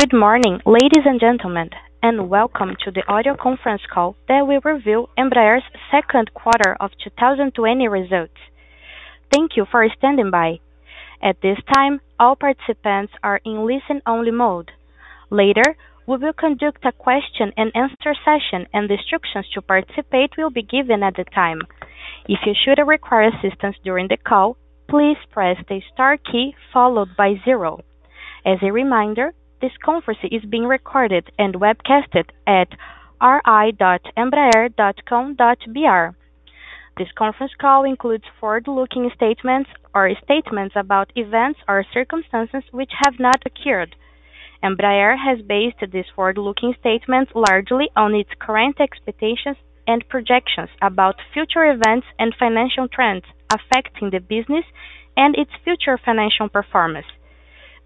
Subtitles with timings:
[0.00, 1.68] Good morning, ladies and gentlemen,
[2.02, 7.86] and welcome to the audio conference call that will review Embraer's second quarter of 2020
[7.86, 8.40] results.
[9.30, 10.60] Thank you for standing by.
[11.22, 14.70] At this time, all participants are in listen-only mode.
[15.28, 15.76] Later,
[16.06, 21.02] we will conduct a question and answer session, and instructions to participate will be given
[21.02, 21.60] at the time.
[22.26, 24.56] If you should require assistance during the call,
[24.88, 27.80] please press the star key followed by zero.
[28.46, 32.68] As a reminder, this conference is being recorded and webcasted at
[33.20, 36.16] ri.embraer.com.br.
[36.96, 43.42] This conference call includes forward-looking statements or statements about events or circumstances which have not
[43.46, 43.94] occurred.
[44.62, 49.56] Embraer has based these forward-looking statements largely on its current expectations
[49.86, 54.64] and projections about future events and financial trends affecting the business
[55.16, 57.06] and its future financial performance.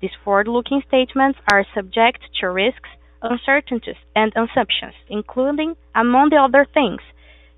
[0.05, 2.91] These forward-looking statements are subject to risks,
[3.22, 7.00] uncertainties, and assumptions, including, among the other things,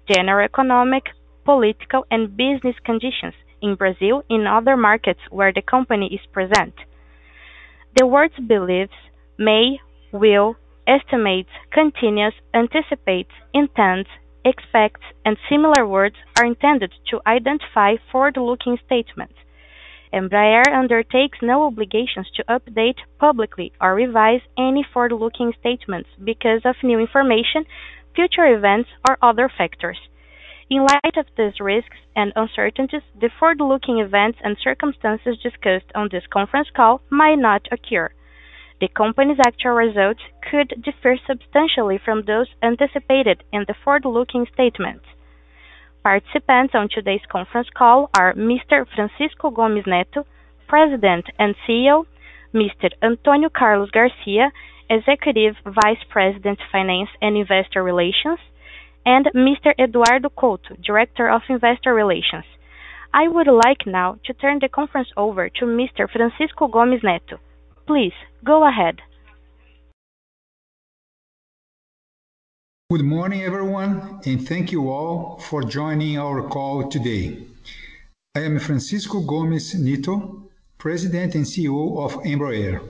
[0.09, 1.07] general economic,
[1.45, 6.75] political, and business conditions in Brazil and other markets where the company is present.
[7.97, 8.95] The words believes,
[9.37, 9.81] may,
[10.13, 10.55] will,
[10.87, 14.09] estimates, continues, anticipates, intends,
[14.45, 19.35] expects, and similar words are intended to identify forward-looking statements.
[20.13, 26.99] Embraer undertakes no obligations to update publicly or revise any forward-looking statements because of new
[26.99, 27.65] information,
[28.15, 29.99] future events, or other factors.
[30.69, 36.27] In light of these risks and uncertainties, the forward-looking events and circumstances discussed on this
[36.33, 38.11] conference call might not occur.
[38.81, 40.21] The company's actual results
[40.51, 45.05] could differ substantially from those anticipated in the forward-looking statements.
[46.07, 48.87] Participants on today's conference call are Mr.
[48.95, 50.25] Francisco Gomes Neto,
[50.69, 52.05] President and CEO,
[52.55, 52.91] Mr.
[53.03, 54.53] Antônio Carlos Garcia,
[54.89, 58.39] Executive Vice President, Finance and Investor Relations,
[59.05, 59.73] and Mr.
[59.81, 62.45] Eduardo Couto, Director of Investor Relations.
[63.13, 66.09] I would like now to turn the conference over to Mr.
[66.09, 67.41] Francisco Gomes Neto.
[67.85, 68.15] Please
[68.45, 69.01] go ahead.
[72.89, 77.37] Good morning, everyone, and thank you all for joining our call today.
[78.37, 80.49] I am Francisco Gomes Neto,
[80.79, 82.81] President and CEO of Embraer.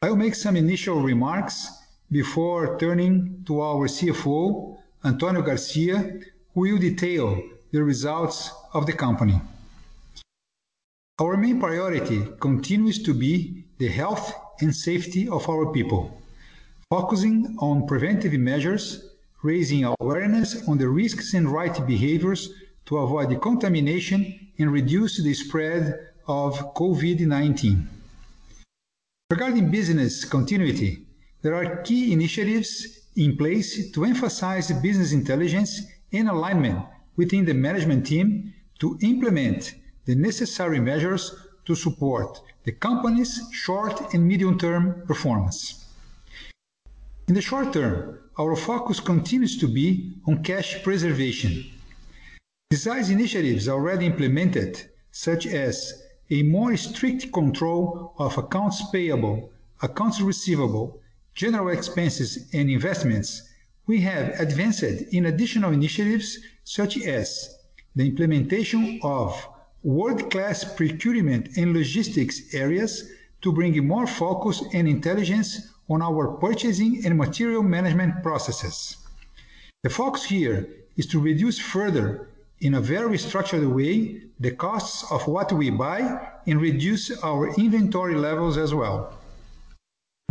[0.00, 1.66] I will make some initial remarks
[2.12, 6.20] before turning to our CFO, Antônio Garcia,
[6.54, 9.40] who will detail the results of the company.
[11.18, 16.16] Our main priority continues to be the health and safety of our people,
[16.88, 19.10] focusing on preventive measures,
[19.42, 22.50] raising awareness on the risks and right behaviors
[22.86, 27.86] to avoid contamination and reduce the spread of COVID-19.
[29.30, 31.06] Regarding business continuity,
[31.42, 36.78] there are key initiatives in place to emphasize business intelligence and alignment
[37.16, 39.74] within the management team to implement
[40.04, 41.34] the necessary measures
[41.64, 45.83] to support the company's short and medium-term performance.
[47.26, 51.64] In the short term, our focus continues to be on cash preservation.
[52.68, 61.00] Besides initiatives already implemented, such as a more strict control of accounts payable, accounts receivable,
[61.34, 63.48] general expenses, and investments,
[63.86, 67.56] we have advanced in additional initiatives such as
[67.96, 69.48] the implementation of
[69.82, 73.08] world-class procurement and logistics areas
[73.40, 78.96] to bring more focus and intelligence on our purchasing and material management processes.
[79.82, 82.30] The focus here is to reduce further,
[82.60, 88.14] in a very structured way, the costs of what we buy and reduce our inventory
[88.14, 89.12] levels as well.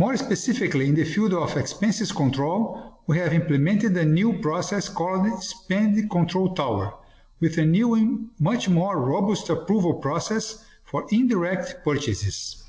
[0.00, 5.40] More specifically, in the field of expenses control, we have implemented a new process called
[5.40, 6.94] Spend Control Tower,
[7.38, 12.63] with a new and much more robust approval process for indirect purchases.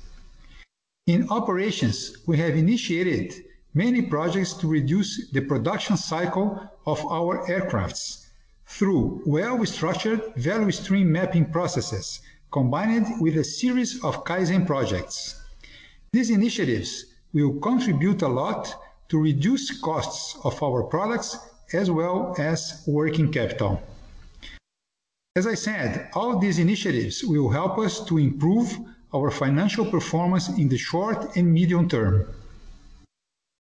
[1.06, 3.32] In operations, we have initiated
[3.74, 8.26] many projects to reduce the production cycle of our aircrafts
[8.66, 12.18] through well-structured value stream mapping processes,
[12.50, 15.40] combined with a series of Kaizen projects.
[16.10, 18.74] These initiatives will contribute a lot
[19.08, 21.38] to reduce costs of our products
[21.72, 23.80] as well as working capital.
[25.36, 28.76] As I said, all these initiatives will help us to improve
[29.14, 32.26] our financial performance in the short and medium term.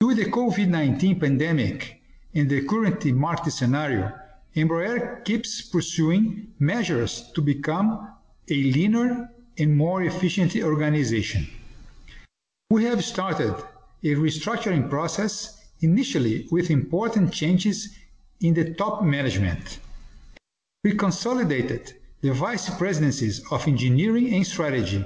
[0.01, 2.01] Due to the COVID-19 pandemic
[2.35, 4.13] and the current market scenario,
[4.57, 8.09] Embraer keeps pursuing measures to become
[8.49, 11.47] a leaner and more efficient organization.
[12.71, 13.55] We have started
[14.03, 17.97] a restructuring process, initially with important changes
[18.41, 19.79] in the top management.
[20.85, 25.05] We consolidated the vice presidencies of engineering and strategy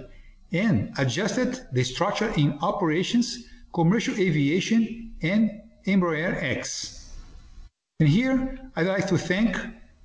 [0.52, 5.50] and adjusted the structure in operations, commercial aviation, and
[5.86, 7.10] Embraer X.
[8.00, 9.56] And here I'd like to thank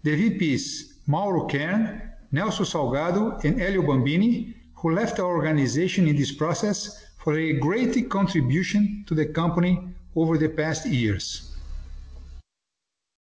[0.03, 2.01] the VPs Mauro Kern,
[2.31, 8.09] Nelson Salgado, and Elio Bambini, who left our organization in this process for a great
[8.09, 9.79] contribution to the company
[10.15, 11.55] over the past years.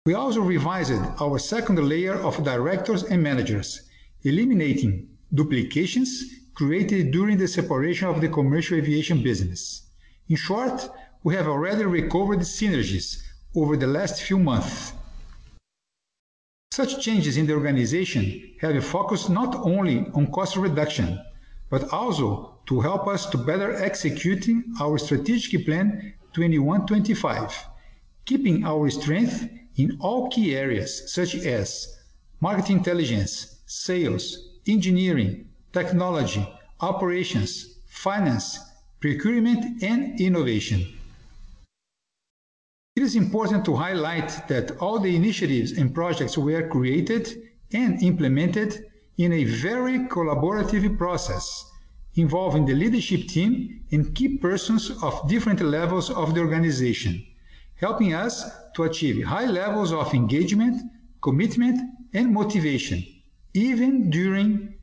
[0.06, 3.82] We also revised our second layer of directors and managers,
[4.24, 6.24] eliminating duplications
[6.56, 9.84] created during the separation of the commercial aviation business.
[10.30, 10.90] In short,
[11.24, 13.22] we have already recovered synergies
[13.56, 14.94] over the last few months.
[16.72, 21.20] Such changes in the organization have focused not only on cost reduction,
[21.70, 24.48] but also to help us to better execute
[24.80, 27.54] our strategic plan 21-25,
[28.26, 29.48] keeping our strength
[29.78, 31.98] in all key areas such as
[32.42, 36.44] market intelligence, sales, engineering, technology,
[36.80, 38.60] operations, finance,
[39.00, 40.80] procurement, and innovation.
[42.96, 47.24] It is important to highlight that all the initiatives and projects were created
[47.74, 48.86] and implemented
[49.18, 51.70] in a very collaborative process
[52.16, 57.22] involving the leadership team and key persons of different levels of the organization
[57.76, 60.82] helping us to achieve high levels of engagement,
[61.22, 61.78] commitment,
[62.14, 63.06] and motivation,
[63.54, 64.75] even during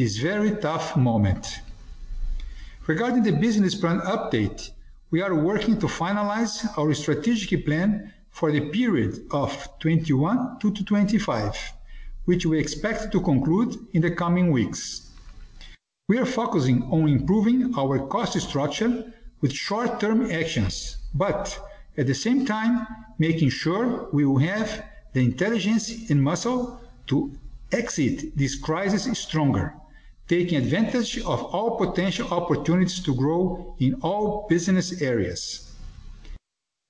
[0.00, 1.60] this very tough moment.
[2.86, 4.70] Regarding the business plan update,
[5.10, 9.50] we are working to finalize our strategic plan for the period of
[9.80, 11.54] 21 to 25,
[12.24, 15.10] which we expect to conclude in the coming weeks.
[16.08, 19.12] We are focusing on improving our cost structure
[19.42, 21.44] with short-term actions, but
[21.98, 22.86] at the same time
[23.18, 24.82] making sure we will have
[25.12, 27.30] the intelligence and muscle to
[27.70, 29.74] exit this crisis stronger,
[30.30, 35.74] taking advantage of all potential opportunities to grow in all business areas.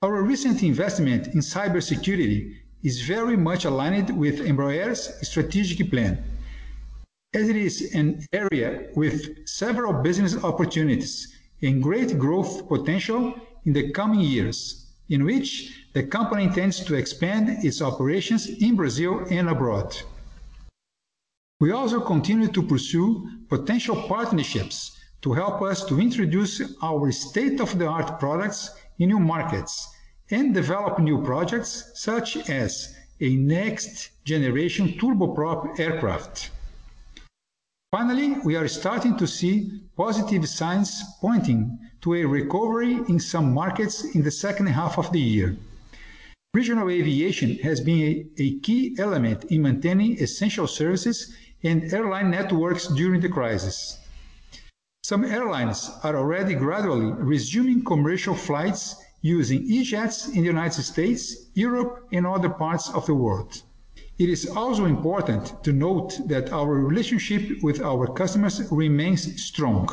[0.03, 6.23] Our recent investment in cybersecurity is very much aligned with Embraer's strategic plan,
[7.33, 13.35] as it is an area with several business opportunities and great growth potential
[13.65, 19.25] in the coming years in which the company intends to expand its operations in Brazil
[19.31, 19.97] and abroad.
[21.61, 28.71] We also continue to pursue potential partnerships to help us to introduce our state-of-the-art products
[28.99, 29.87] in new markets
[30.31, 36.49] and develop new projects such as a next-generation turboprop aircraft.
[37.91, 44.15] Finally, we are starting to see positive signs pointing to a recovery in some markets
[44.15, 45.55] in the second half of the year.
[46.55, 53.21] Regional aviation has been a key element in maintaining essential services and airline networks during
[53.21, 53.99] the crisis.
[55.03, 62.07] Some airlines are already gradually resuming commercial flights using E-jets in the United States, Europe,
[62.13, 63.63] and other parts of the world.
[64.19, 69.89] It is also important to note that our relationship with our customers remains strong.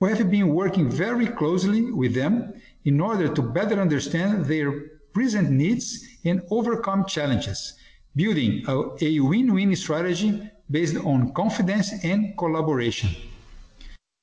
[0.00, 2.52] We have been working very closely with them
[2.84, 4.72] in order to better understand their
[5.12, 7.74] present needs and overcome challenges,
[8.14, 13.10] building a win-win strategy based on confidence and collaboration.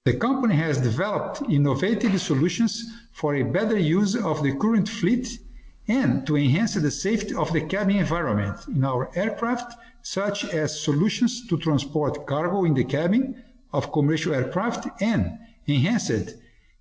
[0.05, 5.39] The company has developed innovative solutions for a better use of the current fleet
[5.87, 11.47] and to enhance the safety of the cabin environment in our aircraft, such as solutions
[11.47, 15.37] to transport cargo in the cabin of commercial aircraft and
[15.67, 16.35] enhanced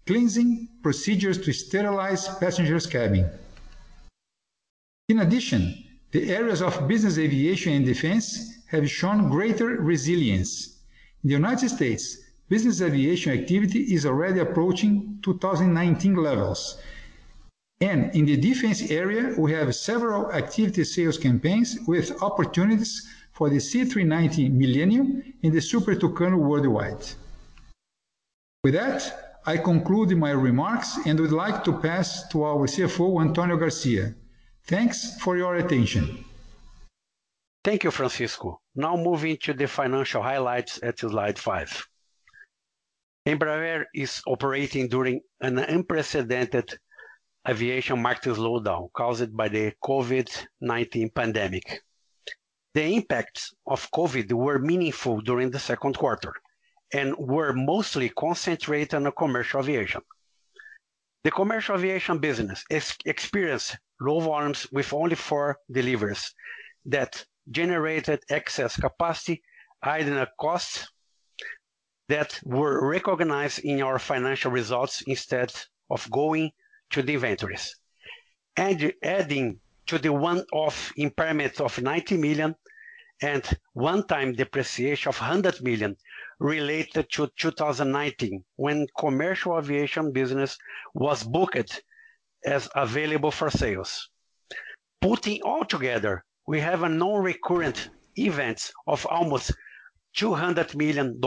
[0.06, 3.28] cleansing procedures to sterilize passengers' cabin.
[5.08, 5.83] In addition,
[6.14, 10.78] the areas of business aviation and defense have shown greater resilience.
[11.24, 12.18] In the United States,
[12.48, 16.78] business aviation activity is already approaching 2019 levels,
[17.80, 23.56] and in the defense area, we have several activity sales campaigns with opportunities for the
[23.56, 27.04] C390 Millennium and the Super Tucano worldwide.
[28.62, 33.56] With that, I conclude my remarks and would like to pass to our CFO, Antonio
[33.56, 34.14] Garcia.
[34.66, 36.24] Thanks for your attention.
[37.62, 38.60] Thank you, Francisco.
[38.74, 41.86] Now moving to the financial highlights at slide five.
[43.26, 46.78] Embraer is operating during an unprecedented
[47.48, 51.82] aviation market slowdown caused by the COVID-19 pandemic.
[52.72, 56.34] The impacts of COVID were meaningful during the second quarter
[56.92, 60.00] and were mostly concentrated on commercial aviation.
[61.24, 66.34] The commercial aviation business experienced low volumes with only four deliveries
[66.84, 69.42] that generated excess capacity,
[69.82, 70.86] idle costs
[72.08, 75.50] that were recognized in our financial results instead
[75.88, 76.50] of going
[76.90, 77.74] to the inventories.
[78.56, 82.54] And adding to the one-off impairment of 90 million
[83.22, 85.96] and one-time depreciation of $100 million
[86.40, 90.56] related to 2019, when commercial aviation business
[90.94, 91.82] was booked
[92.44, 94.10] as available for sales.
[95.00, 99.52] Putting all together, we have a non-recurrent events of almost
[100.16, 101.20] $200 million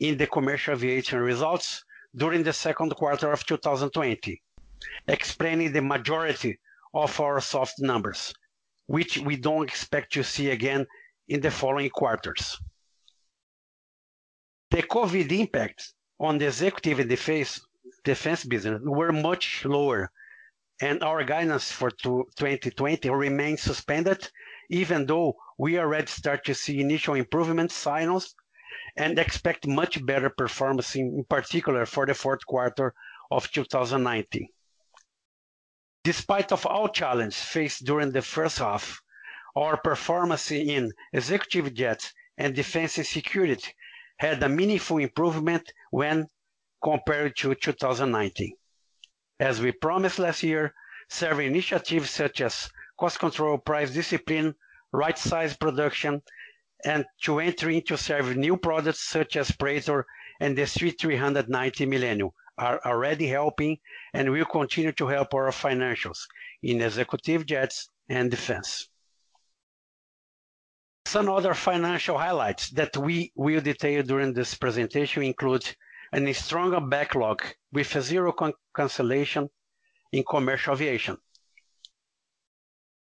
[0.00, 1.84] in the commercial aviation results
[2.16, 4.40] during the second quarter of 2020,
[5.08, 6.58] explaining the majority
[6.94, 8.32] of our soft numbers,
[8.86, 10.86] which we don't expect to see again
[11.28, 12.58] in the following quarters.
[14.70, 20.10] The COVID impacts on the executive and defense business were much lower,
[20.80, 24.30] and our guidance for 2020 remains suspended,
[24.68, 28.34] even though we already start to see initial improvement signals
[28.96, 32.94] and expect much better performance, in particular for the fourth quarter
[33.30, 34.48] of 2019.
[36.04, 39.02] Despite of all challenges faced during the first half,
[39.56, 43.74] our performance in executive jets and defense and security
[44.18, 46.28] had a meaningful improvement when
[46.82, 48.54] compared to 2019.
[49.40, 50.74] As we promised last year,
[51.08, 54.54] several initiatives such as cost control, price discipline,
[54.92, 56.22] right size production,
[56.84, 60.06] and to enter into serve new products such as Praetor
[60.40, 63.78] and the C390 Millennium are already helping
[64.12, 66.26] and will continue to help our financials
[66.62, 68.88] in executive jets and defense.
[71.08, 75.64] Some other financial highlights that we will detail during this presentation include
[76.12, 78.34] a stronger backlog with a zero
[78.76, 79.48] cancellation
[80.12, 81.16] in commercial aviation.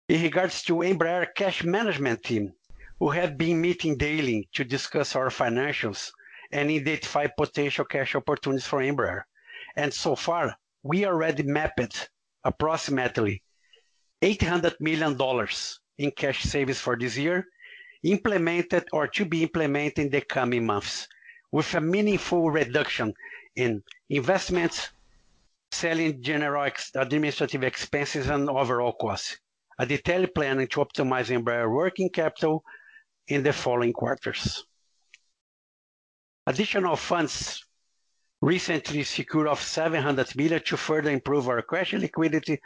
[0.08, 2.52] In regards to Embraer cash management team,
[3.00, 6.12] who have been meeting daily to discuss our financials
[6.52, 9.22] and identify potential cash opportunities for Embraer.
[9.74, 12.10] And so far, we already mapped
[12.44, 13.42] approximately
[14.22, 15.18] $800 million
[15.98, 17.48] in cash savings for this year,
[18.10, 21.08] implemented or to be implemented in the coming months,
[21.52, 23.12] with a meaningful reduction
[23.56, 24.90] in investments,
[25.72, 29.38] selling general administrative expenses, and overall costs.
[29.78, 32.64] A detailed plan to optimize Embraer working capital
[33.28, 34.64] in the following quarters.
[36.46, 37.64] Additional funds
[38.40, 42.60] recently secured of 700 million to further improve our cash liquidity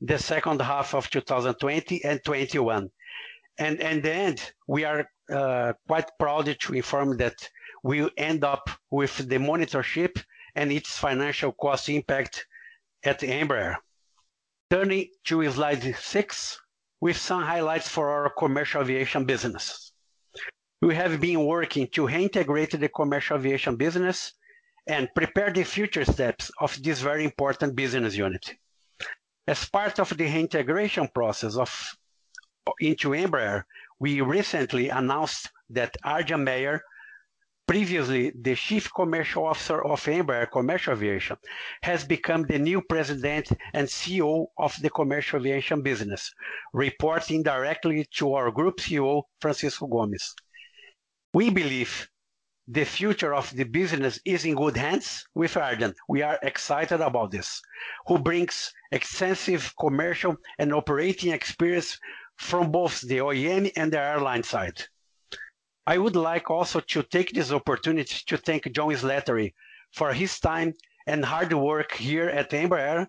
[0.00, 2.90] the second half of 2020 and 2021.
[3.58, 7.48] And the end, we are uh, quite proud to inform that
[7.82, 10.22] we end up with the monitorship
[10.54, 12.46] and its financial cost impact
[13.04, 13.76] at Embraer.
[14.70, 16.58] Turning to slide six,
[17.02, 19.92] with some highlights for our commercial aviation business.
[20.80, 24.32] We have been working to reintegrate the commercial aviation business
[24.86, 28.54] and prepare the future steps of this very important business unit.
[29.48, 31.56] As part of the reintegration process
[32.80, 33.64] into Embraer,
[33.98, 36.80] we recently announced that Arjan Meijer,
[37.66, 41.36] previously the Chief Commercial Officer of Embraer Commercial Aviation,
[41.82, 46.32] has become the new President and CEO of the commercial aviation business,
[46.72, 50.34] reporting directly to our Group CEO, Francisco Gomes.
[51.32, 52.08] We believe
[52.68, 55.94] the future of the business is in good hands with Arjan.
[56.08, 57.60] We are excited about this,
[58.06, 61.98] who brings extensive commercial and operating experience
[62.36, 64.82] from both the OEM and the airline side.
[65.86, 69.54] I would like also to take this opportunity to thank John Slattery
[69.90, 70.74] for his time
[71.06, 73.08] and hard work here at Embraer,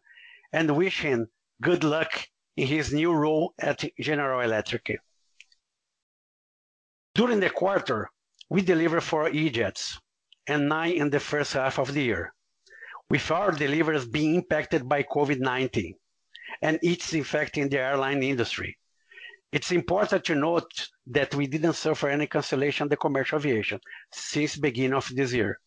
[0.52, 1.28] and wish him
[1.62, 2.28] good luck
[2.58, 5.00] in his new role at General Electric.
[7.16, 8.10] During the quarter,
[8.50, 10.00] we delivered four E-Jets
[10.48, 12.34] and nine in the first half of the year,
[13.10, 15.94] with our deliveries being impacted by COVID-19
[16.62, 18.78] and its effect in the airline industry.
[19.54, 23.80] It's important to note that we didn't suffer any cancellation in the commercial aviation
[24.12, 25.60] since beginning of this year.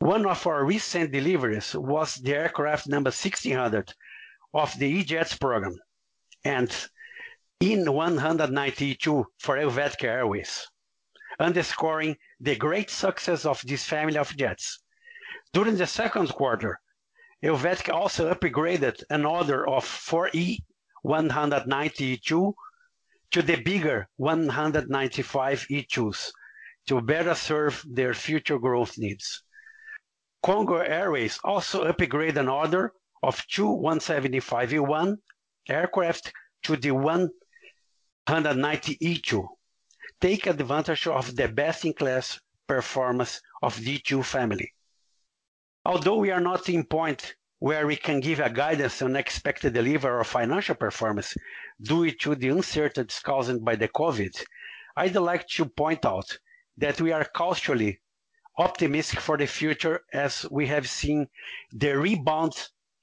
[0.00, 3.94] One of our recent deliveries was the aircraft number 1600
[4.54, 5.76] of the E-Jets program,
[6.44, 6.68] and
[7.62, 10.66] E190-E2 for Helvetic Airways,
[11.38, 14.80] underscoring the great success of this family of jets.
[15.52, 16.80] During the second quarter,
[17.40, 22.52] Helvetic also upgraded an order of four E190-E2
[23.30, 26.32] to the bigger 195 E2s
[26.86, 29.42] to better serve their future growth needs.
[30.42, 35.16] Congo Airways also upgraded an order of two 175E1
[35.68, 36.32] aircraft
[36.62, 36.88] to the
[38.28, 39.48] 190E2,
[40.20, 44.72] take advantage of the best-in-class performance of E2 family.
[45.84, 50.10] Although we are not in point where we can give a guidance on expected delivery
[50.10, 51.36] or financial performance
[51.80, 54.42] due to the uncertainties caused by the COVID,
[54.96, 56.38] I'd like to point out
[56.78, 58.00] that we are cautiously
[58.58, 61.28] optimistic for the future as we have seen
[61.72, 62.54] the rebound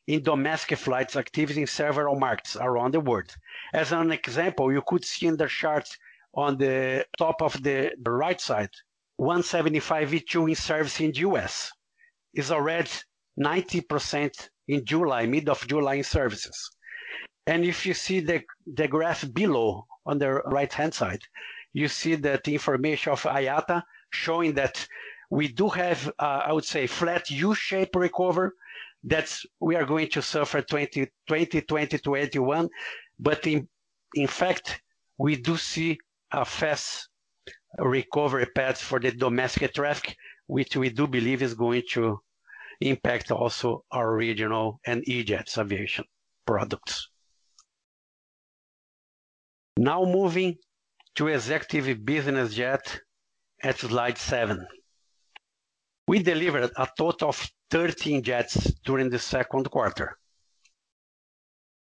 [0.08, 3.36] in domestic flights activity in several markets around the world.
[3.74, 5.88] As an example, you could see in the chart
[6.34, 8.72] on the top of the right side,
[9.18, 11.72] 175 V2 in service in the US
[12.34, 12.90] is already
[13.40, 16.72] 90% in July, mid of July in services.
[17.46, 18.44] And if you see the,
[18.88, 21.22] graph below on the right-hand side,
[21.74, 24.86] you see that information of IATA showing that
[25.30, 28.52] we do have, uh, I would say, flat U-shape recovery.
[29.04, 32.70] That's we are going to suffer 2020, 2021,
[33.20, 33.68] but in
[34.16, 34.82] in fact,
[35.18, 35.98] we do see
[36.32, 37.10] a fast
[37.78, 40.16] recovery path for the domestic traffic,
[40.48, 42.20] which we do believe is going to
[42.82, 46.06] impact also our regional and E-Jets aviation
[46.46, 47.10] products.
[49.78, 50.58] Now moving
[51.16, 53.00] to executive business jet
[53.62, 54.68] at slide seven.
[56.08, 60.18] We delivered a total of 13 jets during the second quarter,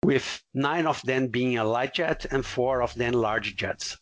[0.03, 3.97] with nine of them being a light jet and four of them large jets.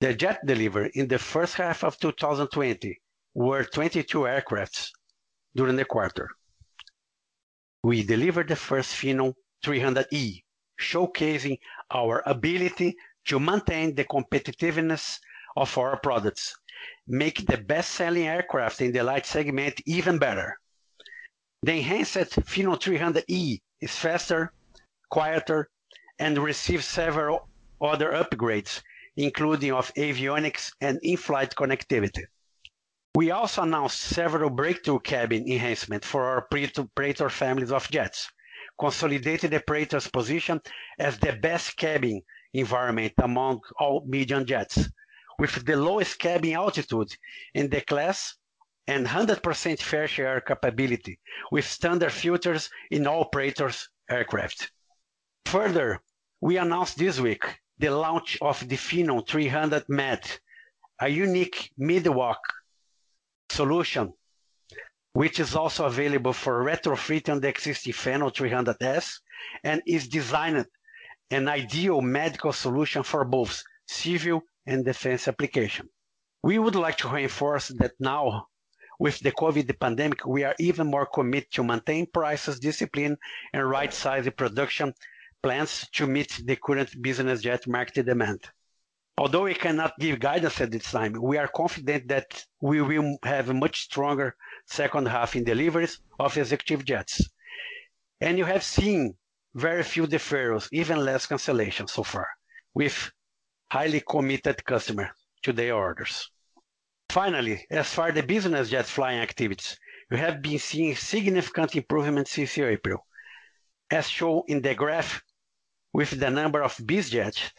[0.00, 3.00] The jet delivered in the first half of 2020
[3.34, 4.90] were 22 aircrafts
[5.54, 6.28] during the quarter.
[7.82, 10.42] We delivered the first Phenom 300E,
[10.80, 11.58] showcasing
[11.90, 15.18] our ability to maintain the competitiveness
[15.56, 16.56] of our products
[17.06, 20.58] make the best-selling aircraft in the light segment even better.
[21.62, 24.52] The enhanced Phenom 300E is faster,
[25.10, 25.70] quieter,
[26.18, 27.48] and receives several
[27.80, 28.82] other upgrades,
[29.16, 32.24] including of avionics and in-flight connectivity.
[33.18, 38.30] We also announced several breakthrough cabin enhancements for our Praetor families of jets,
[38.78, 40.60] consolidating the Praetor's position
[41.00, 44.88] as the best cabin environment among all medium jets,
[45.36, 47.12] with the lowest cabin altitude
[47.54, 48.36] in the class
[48.86, 51.18] and 100% fresh air capability,
[51.50, 54.70] with standard filters in all Praetor's aircraft.
[55.46, 56.00] Further,
[56.40, 60.38] we announced this week the launch of the Phenom 300 MED,
[61.00, 62.36] a unique medevac
[63.50, 64.12] solution,
[65.12, 69.20] which is also available for retrofit on the existing Phenom 300S
[69.64, 70.66] and is designed
[71.30, 75.88] an ideal medical solution for both civil and defense application.
[76.42, 78.46] We would like to reinforce that now,
[78.98, 83.16] with the COVID pandemic, we are even more committed to maintain prices discipline
[83.52, 84.92] and right-size the production
[85.42, 88.40] plans to meet the current business jet market demand.
[89.18, 93.48] Although we cannot give guidance at this time, we are confident that we will have
[93.48, 97.28] a much stronger second half in deliveries of executive jets.
[98.20, 99.16] And you have seen
[99.56, 102.28] very few deferrals, even less cancellations so far,
[102.74, 103.10] with
[103.72, 105.10] highly committed customer
[105.42, 106.30] to their orders.
[107.10, 109.76] Finally, as far as the business jet flying activities,
[110.12, 113.04] we have been seeing significant improvements since April,
[113.90, 115.20] as shown in the graph
[115.92, 117.50] with the number of BizJet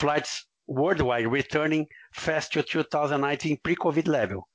[0.00, 4.48] flights worldwide returning fast to 2019 pre-COVID level.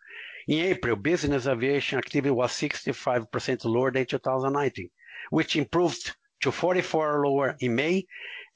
[0.48, 4.90] In April, business aviation activity was 65% lower than 2019,
[5.30, 8.06] which improved to 44 lower in May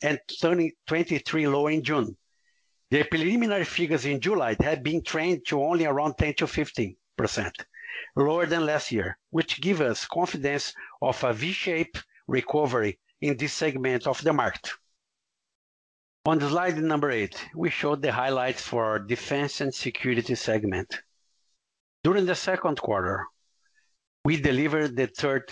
[0.01, 2.17] and 23 lower in June.
[2.91, 7.65] The preliminary figures in July have been trending to only around 10 to 15 percent,
[8.15, 14.05] lower than last year, which gives us confidence of a V-shaped recovery in this segment
[14.07, 14.71] of the market.
[16.25, 21.01] On slide number eight, we showed the highlights for our defense and security segment.
[22.03, 23.25] During the second quarter,
[24.23, 25.51] we delivered the third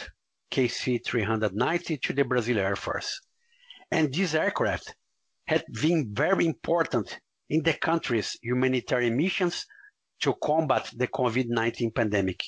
[0.51, 3.19] KC-390 to the Brazil Air Force
[3.93, 4.95] and this aircraft
[5.45, 9.67] had been very important in the country's humanitarian missions
[10.19, 12.43] to combat the COVID-19 pandemic,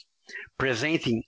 [0.58, 1.22] presenting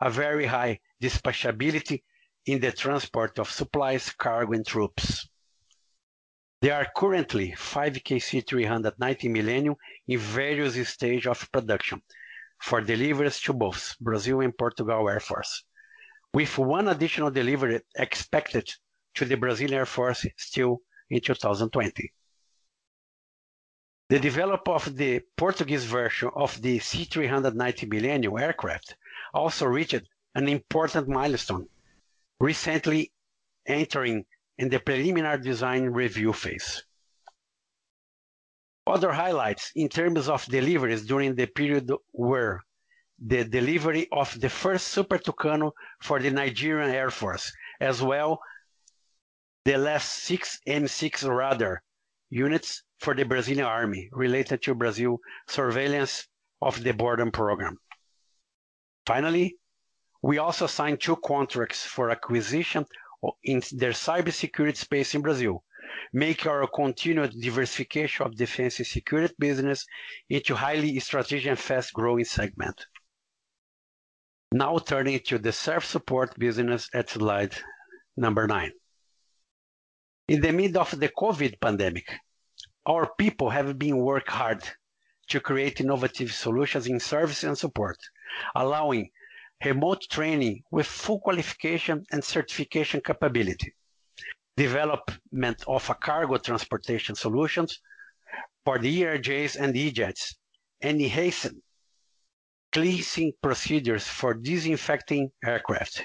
[0.00, 2.02] a very high dispatchability
[2.46, 5.28] in the transport of supplies, cargo, and troops.
[6.64, 9.76] There are currently five KC-390 Millennium
[10.08, 12.00] in various stages of production
[12.58, 15.62] for deliveries to both Brazil and Portugal Air Force,
[16.32, 18.66] with one additional delivery expected
[19.12, 22.10] to the Brazilian Air Force still in 2020.
[24.08, 28.96] The development of the Portuguese version of the C390 Millennium aircraft
[29.34, 30.00] also reached
[30.34, 31.68] an important milestone,
[32.40, 33.12] recently
[33.66, 34.24] entering
[34.58, 36.84] in the preliminary design review phase.
[38.86, 42.60] Other highlights in terms of deliveries during the period were
[43.18, 48.40] the delivery of the first Super Tucano for the Nigerian Air Force, as well
[49.64, 51.82] the last six M6 radar
[52.28, 56.28] units for the Brazilian Army related to Brazil surveillance
[56.60, 57.78] of the border program.
[59.06, 59.56] Finally,
[60.22, 62.84] we also signed two contracts for acquisition
[63.42, 65.64] in their cybersecurity space in Brazil,
[66.12, 69.84] make our continued diversification of defense and security business
[70.28, 72.86] into highly strategic and fast-growing segment.
[74.52, 77.54] Now turning to the self-support business at slide
[78.16, 78.72] number nine.
[80.28, 82.06] In the midst of the COVID pandemic,
[82.86, 84.62] our people have been working hard
[85.28, 87.96] to create innovative solutions in service and support,
[88.54, 89.10] allowing
[89.64, 93.74] remote training with full qualification and certification capability,
[94.56, 97.80] development of a cargo transportation solutions
[98.64, 100.36] for the ERJs and E-jets,
[100.80, 101.62] and hasten
[102.74, 106.04] cleansing procedures for disinfecting aircraft.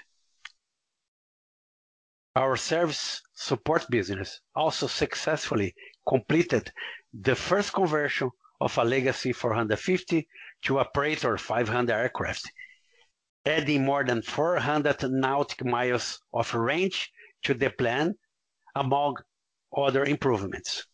[2.36, 5.74] Our service support business also successfully
[6.08, 6.72] completed
[7.12, 8.30] the first conversion
[8.62, 10.28] of a legacy 450
[10.66, 12.52] to a Praetor 500 aircraft,
[13.46, 17.12] adding more than 400 nautical miles of range
[17.44, 18.16] to the plan
[18.76, 19.16] among
[19.76, 20.86] other improvements.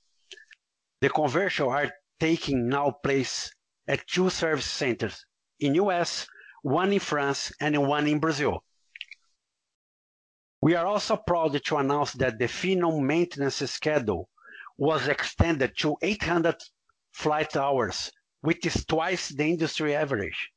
[1.01, 3.51] The conversion are taking now place
[3.88, 5.25] at two service centers
[5.60, 6.27] in U.S.,
[6.62, 8.63] one in France, and one in Brazil.
[10.62, 14.29] We are also proud to announce that the Phenom maintenance schedule
[14.77, 16.55] was extended to 800
[17.12, 20.51] flight hours, which is twice the industry average,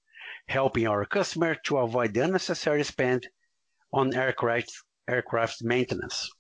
[0.49, 3.29] helping our customer to avoid the unnecessary spend
[3.93, 6.31] on aircraft maintenance.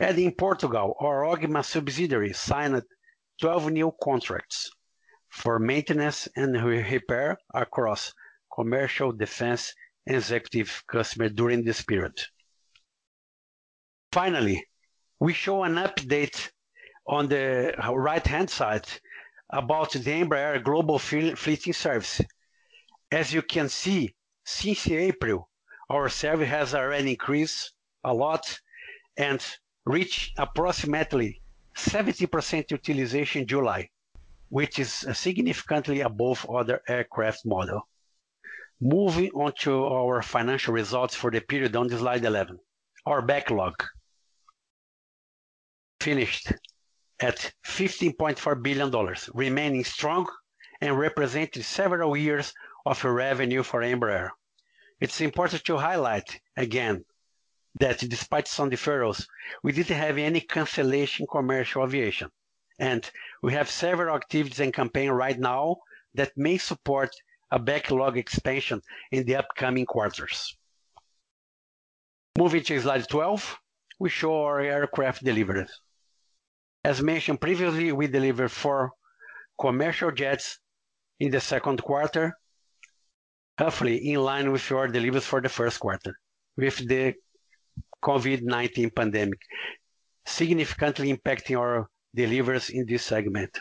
[0.00, 2.82] In Portugal, our OGMA subsidiary signed
[3.40, 4.70] 12 new contracts
[5.28, 8.12] for maintenance and repair across
[8.54, 9.74] commercial, defense,
[10.06, 12.18] and executive customers during this period.
[14.12, 14.64] Finally,
[15.20, 16.50] we show an update
[17.06, 18.86] on the right-hand side
[19.52, 22.20] about the Embraer Global Fleet Service.
[23.10, 25.48] As you can see, since April,
[25.88, 27.72] our service has already increased
[28.04, 28.60] a lot
[29.16, 29.44] and
[29.84, 31.42] reached approximately
[31.76, 33.88] 70% utilization in July,
[34.48, 37.82] which is significantly above other aircraft model.
[38.80, 42.58] Moving on to our financial results for the period on slide 11.
[43.06, 43.74] Our backlog
[46.00, 46.52] finished
[47.20, 50.26] at $15.4 billion, remaining strong
[50.80, 52.52] and representing several years
[52.86, 54.30] of revenue for Embraer.
[55.00, 57.04] It's important to highlight again
[57.78, 59.26] that despite some deferrals,
[59.62, 62.30] we didn't have any cancellation commercial aviation,
[62.78, 63.10] and
[63.42, 65.76] we have several activities and campaign right now
[66.14, 67.10] that may support
[67.50, 68.80] a backlog expansion
[69.12, 70.56] in the upcoming quarters.
[72.38, 73.58] Moving to slide 12,
[73.98, 75.80] we show our aircraft deliveries.
[76.82, 78.92] As mentioned previously, we delivered four
[79.60, 80.58] commercial jets
[81.18, 82.32] in the second quarter,
[83.60, 86.14] roughly in line with our deliveries for the first quarter,
[86.56, 87.14] with the
[88.02, 89.38] COVID-19 pandemic
[90.26, 93.58] significantly impacting our deliveries in this segment.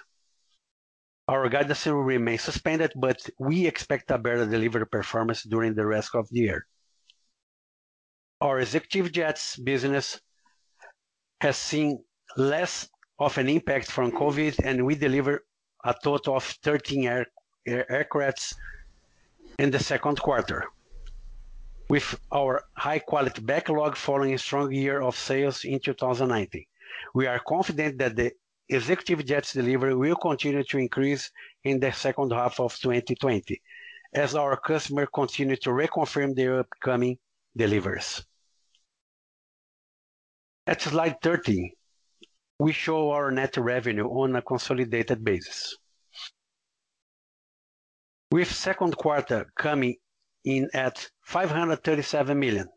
[1.27, 6.15] Our guidance will remain suspended, but we expect a better delivery performance during the rest
[6.15, 6.65] of the year.
[8.41, 10.19] Our executive jets business
[11.41, 12.03] has seen
[12.37, 12.87] less
[13.19, 15.41] of an impact from COVID, and we delivered
[15.83, 17.25] a total of 13
[17.67, 18.55] aircrafts
[19.57, 20.65] in the second quarter.
[21.89, 26.65] With our high-quality backlog following a strong year of sales in 2019,
[27.13, 28.31] we are confident that the
[28.69, 31.31] executive jets delivery will continue to increase
[31.63, 33.59] in the second half of 2020
[34.13, 37.17] as our customer continue to reconfirm their upcoming
[37.57, 38.23] deliveries.
[40.67, 41.71] At slide 13,
[42.59, 45.77] we show our net revenue on a consolidated basis.
[48.31, 49.95] With second quarter coming
[50.43, 52.67] in at $537 million,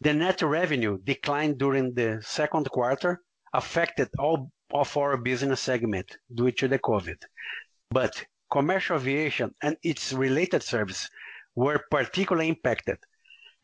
[0.00, 6.50] the net revenue declined during the second quarter, affected all of our business segment due
[6.52, 7.16] to the COVID.
[7.90, 11.08] But commercial aviation and its related service
[11.54, 12.98] were particularly impacted,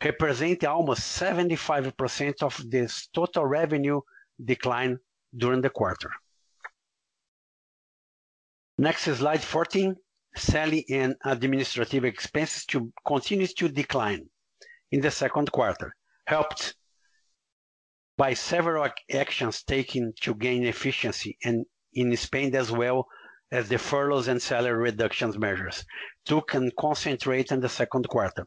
[0.03, 4.01] representing almost 75% of this total revenue
[4.43, 4.99] decline
[5.37, 6.11] during the quarter.
[8.79, 9.97] Next slide, 14.
[10.37, 12.67] Selling and administrative expenses
[13.07, 14.29] continues to decline
[14.91, 15.95] in the second quarter,
[16.27, 16.75] helped
[18.17, 23.07] by several actions taken to gain efficiency and in Spain as well
[23.55, 25.85] as the furloughs and salary reductions measures
[26.25, 28.45] took and concentrate in the second quarter.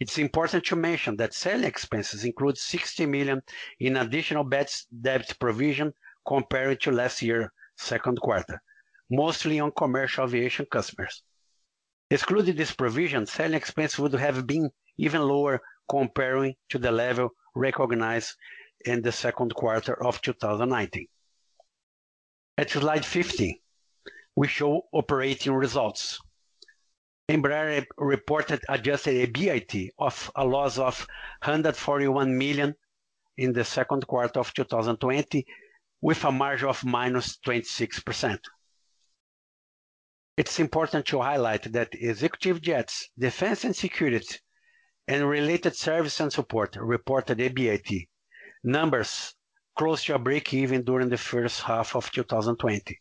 [0.00, 3.42] It's important to mention that selling expenses include 60 million
[3.80, 4.70] in additional bad
[5.02, 5.92] debt provision
[6.26, 8.62] compared to last year second quarter,
[9.10, 11.22] mostly on commercial aviation customers.
[12.10, 18.32] Excluding this provision, selling expense would have been even lower comparing to the level recognized
[18.86, 21.06] in the second quarter of 2019.
[22.56, 23.58] At slide 15,
[24.36, 26.20] we show operating results.
[27.28, 31.06] Embraer reported adjusted EBIT of a loss of
[31.42, 32.74] 141 million
[33.38, 35.44] in the second quarter of 2020,
[36.02, 38.38] with a margin of -26%.
[40.36, 44.36] It's important to highlight that executive jets, defense and security,
[45.08, 48.08] and related service and support reported EBIT
[48.62, 49.34] numbers
[49.76, 53.00] close to a break-even during the first half of 2020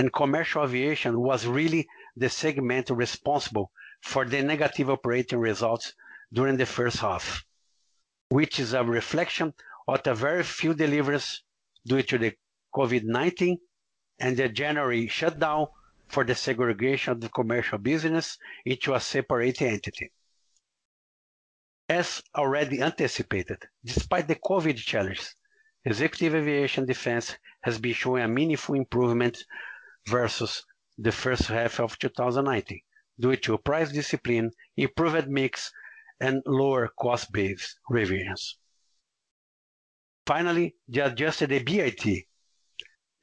[0.00, 1.86] and commercial aviation was really
[2.16, 5.92] the segment responsible for the negative operating results
[6.32, 7.44] during the first half,
[8.30, 9.52] which is a reflection
[9.86, 11.42] of the very few deliveries
[11.86, 12.32] due to the
[12.74, 13.58] COVID-19
[14.20, 15.66] and the January shutdown
[16.08, 20.10] for the segregation of the commercial business into a separate entity.
[21.90, 25.34] As already anticipated, despite the COVID challenges,
[25.84, 29.44] executive aviation defense has been showing a meaningful improvement
[30.08, 30.64] versus
[30.98, 32.80] the first half of 2019
[33.18, 35.72] due to price discipline, improved mix,
[36.20, 38.58] and lower cost base revisions.
[40.26, 42.26] Finally, the adjusted EBIT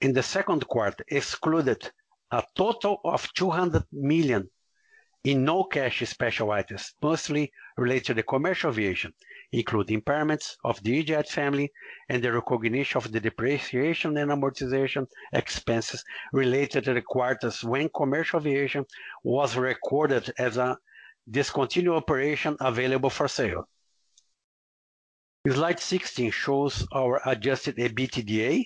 [0.01, 1.91] in the second quarter excluded
[2.31, 4.49] a total of 200 million
[5.23, 9.13] in non-cash special items, mostly related to commercial aviation,
[9.51, 11.71] including impairments of the E-Jet family
[12.09, 18.39] and the recognition of the depreciation and amortization expenses related to the quarters when commercial
[18.39, 18.85] aviation
[19.23, 20.77] was recorded as a
[21.29, 23.67] discontinued operation available for sale.
[25.47, 28.65] Slide 16 shows our adjusted EBITDA,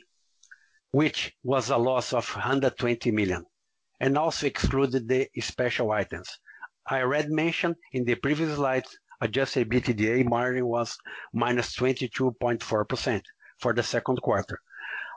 [0.91, 3.45] which was a loss of 120 million,
[3.99, 6.39] and also excluded the special items,
[6.87, 8.85] I already mentioned in the previous slide,
[9.21, 10.97] adjusted EBITDA margin was
[11.35, 13.21] -22.4%
[13.59, 14.59] for the second quarter.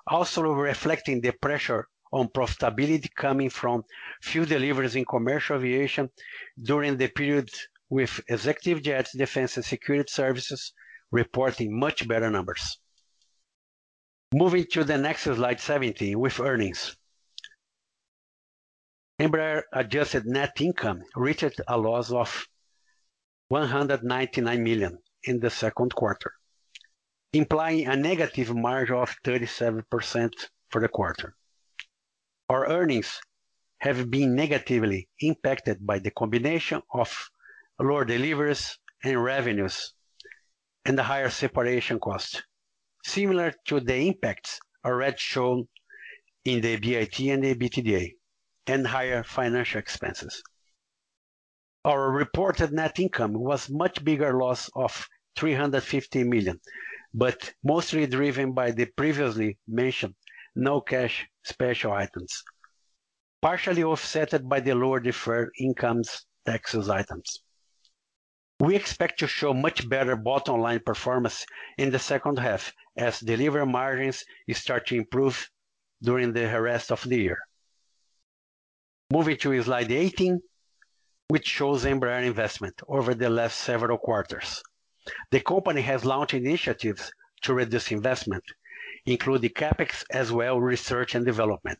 [0.06, 3.82] Also reflecting the pressure on profitability coming from
[4.22, 6.08] few deliveries in commercial aviation
[6.62, 7.50] during the period
[7.88, 10.72] with executive jets, defense, and security services
[11.10, 12.78] reporting much better numbers.
[14.32, 16.96] Moving to the next slide 17 with earnings.
[19.20, 22.46] Embraer adjusted net income reached a loss of
[23.54, 26.32] 199 million in the second quarter,
[27.32, 30.32] implying a negative margin of 37%
[30.70, 31.36] for the quarter.
[32.48, 33.20] Our earnings
[33.78, 37.30] have been negatively impacted by the combination of
[37.78, 39.94] lower deliveries and revenues
[40.84, 42.42] and the higher separation cost,
[43.04, 45.68] similar to the impacts already shown
[46.44, 48.14] in the EBIT and the EBITDA
[48.66, 50.42] and higher financial expenses.
[51.84, 56.58] Our reported net income was much bigger loss of 350 million,
[57.12, 60.14] but mostly driven by the previously mentioned
[60.54, 62.42] no-cash special items,
[63.42, 67.42] partially offset by the lower deferred incomes taxes items.
[68.60, 71.44] We expect to show much better bottom line performance
[71.76, 75.50] in the second half as delivery margins start to improve
[76.02, 77.38] during the rest of the year.
[79.12, 80.40] Moving to slide 18,
[81.28, 84.62] which shows Embraer investment over the last several quarters.
[85.30, 88.44] The company has launched initiatives to reduce investment,
[89.06, 91.78] including CapEx as well research and development.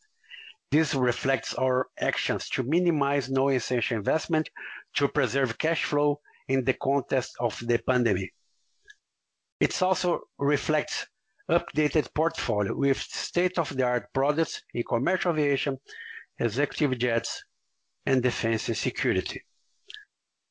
[0.71, 4.51] This reflects our actions to minimize non-essential investment
[4.95, 8.33] to preserve cash flow in the context of the pandemic.
[9.61, 11.07] It also reflects
[11.49, 15.79] updated portfolio with state-of-the-art products in commercial aviation
[16.39, 17.45] executive jets,
[18.07, 19.43] and defense and security.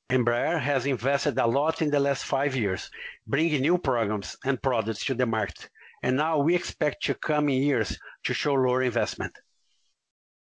[0.10, 2.90] Embraer has invested a lot in the last five years,
[3.26, 5.70] bringing new programs and products to the market,
[6.04, 9.36] and now we expect to coming years to show lower investment.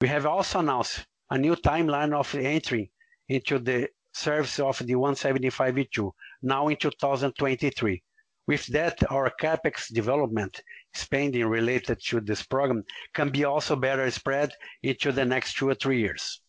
[0.02, 2.92] We have also announced a new timeline of entry
[3.30, 8.04] into the service of the 175 E2, now in 2023,
[8.48, 10.62] With that, our CapEx development
[10.94, 14.52] spending related to this program can be also better spread
[14.84, 16.42] into the next two or three years.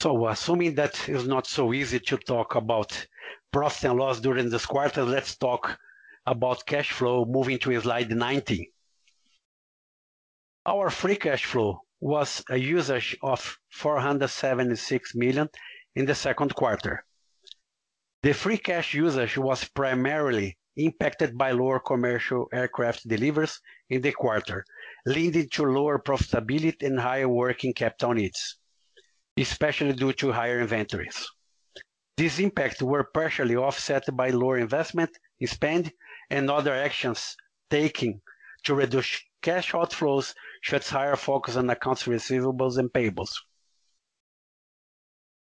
[0.00, 3.06] So assuming that it's not so easy to talk about
[3.50, 5.78] profit and loss during this quarter, let's talk
[6.26, 8.66] about cash flow, moving to slide 19.
[10.66, 15.48] Our free cash flow was a usage of 476 million
[15.94, 17.04] in the second quarter.
[18.22, 24.64] The free cash usage was primarily impacted by lower commercial aircraft deliveries in the quarter,
[25.06, 28.58] leading to lower profitability and higher working capital needs,
[29.36, 31.28] especially due to higher inventories.
[32.16, 35.92] These impacts were partially offset by lower investment in spend
[36.30, 37.36] and other actions
[37.70, 38.22] taken
[38.64, 43.30] to reduce cash outflows, such higher focus on accounts receivables and payables.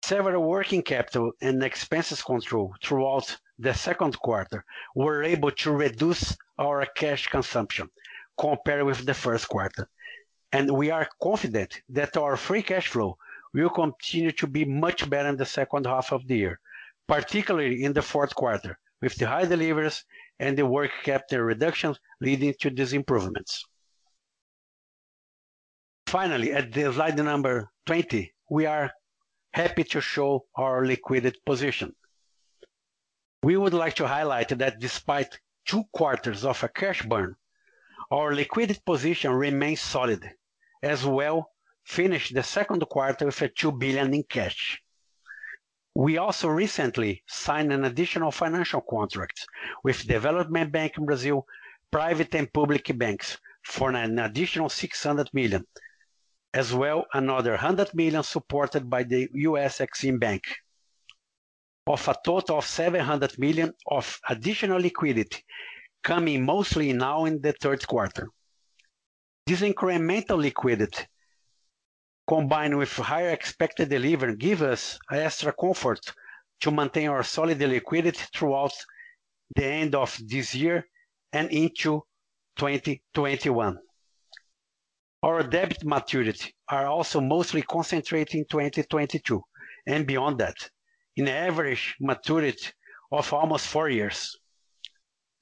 [0.04, 6.86] Several working capital and expenses control throughout the second quarter were able to reduce our
[6.94, 7.88] cash consumption
[8.38, 9.88] compared with the first quarter,
[10.52, 13.18] and we are confident that our free cash flow
[13.62, 16.60] will continue to be much better in the second half of the year,
[17.06, 20.04] particularly in the fourth quarter, with the high deliveries
[20.38, 23.64] and the working capital reductions leading to these improvements.
[26.06, 28.90] Finally, at the slide number 20, we are
[29.52, 31.94] happy to show our liquidity position.
[33.42, 37.36] We would like to highlight that despite two quarters of a cash burn,
[38.10, 40.28] our liquidity position remains solid,
[40.82, 41.50] as well
[41.88, 44.80] finished the second quarter with a 2 billion in cash.
[45.94, 49.46] We also recently signed an additional financial contract
[49.82, 51.46] with Development Bank in Brazil,
[51.90, 55.64] private and public banks for an additional 600 million,
[56.52, 60.44] as well another 100 million supported by the US Exim Bank,
[61.86, 65.42] of a total of 700 million of additional liquidity
[66.04, 68.28] coming mostly now in the third quarter.
[69.46, 71.04] This incremental liquidity,
[72.28, 76.00] combined with higher expected delivery, give us extra comfort
[76.60, 78.72] to maintain our solid liquidity throughout
[79.56, 80.86] the end of this year
[81.32, 82.02] and into
[82.56, 83.78] 2021.
[85.22, 89.42] Our debt maturity are also mostly concentrated in 2022
[89.86, 90.56] and beyond that,
[91.16, 92.70] in average maturity
[93.10, 94.36] of almost four years.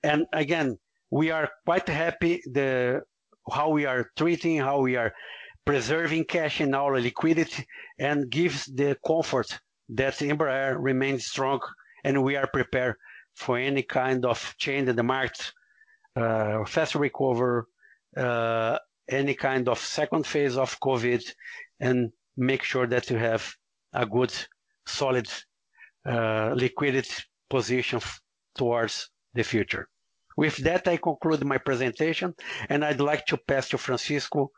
[0.02, 0.78] And again,
[1.10, 2.42] we are quite happy
[3.50, 5.12] how we are treating, how we are
[5.66, 7.66] preserving cash in our liquidity,
[7.98, 9.48] and gives the comfort
[9.88, 11.60] that Embraer remains strong,
[12.04, 12.94] and we are prepared
[13.34, 15.52] for any kind of change in the market,
[16.14, 17.62] uh, faster recovery,
[18.16, 21.22] uh, any kind of second phase of COVID,
[21.80, 23.44] and make sure that you have
[23.92, 24.32] a good,
[24.86, 25.28] solid
[26.06, 28.00] uh, liquidity position
[28.56, 29.88] towards the future.
[30.36, 32.34] With that, I conclude my presentation,
[32.68, 34.50] and I'd like to pass to Francisco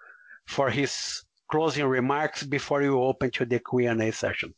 [0.48, 4.54] for his closing remarks before we open to the Q&A session.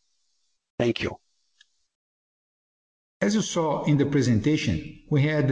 [0.78, 1.18] Thank you.
[3.20, 5.50] As you saw in the presentation, we had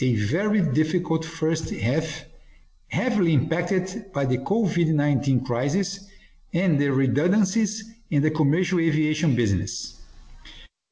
[0.00, 2.24] a very difficult first half,
[2.88, 6.08] heavily impacted by the COVID-19 crisis
[6.54, 10.00] and the redundancies in the commercial aviation business.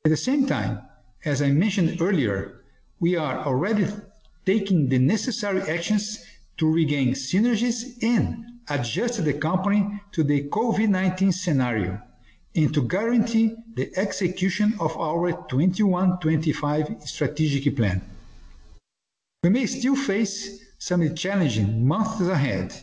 [0.05, 0.83] At the same time,
[1.25, 2.65] as I mentioned earlier,
[2.99, 3.87] we are already
[4.45, 6.25] taking the necessary actions
[6.57, 12.01] to regain synergies and adjust the company to the COVID-19 scenario,
[12.55, 18.01] and to guarantee the execution of our 2021-2025 strategic plan.
[19.43, 22.75] We may still face some challenging months ahead,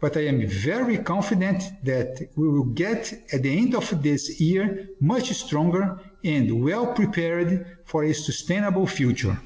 [0.00, 4.88] but I am very confident that we will get, at the end of this year,
[5.00, 9.38] much stronger and well-prepared for a sustainable future.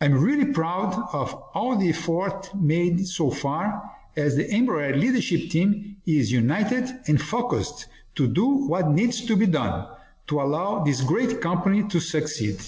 [0.00, 5.96] I'm really proud of all the effort made so far as the Embraer leadership team
[6.06, 9.88] is united and focused to do what needs to be done
[10.26, 12.58] to allow this great company to succeed.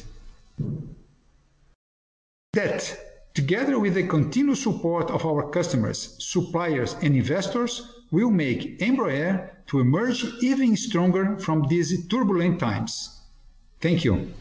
[2.53, 2.99] That,
[3.35, 9.81] together with the continued support of our customers, suppliers, and investors, will make Embraer to
[9.81, 13.21] emerge even stronger from these turbulent times.
[13.81, 14.33] Thank you.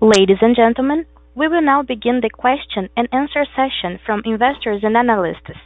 [0.00, 1.06] Ladies and gentlemen,
[1.36, 5.58] we will now begin the question and answer session from investors and analysts.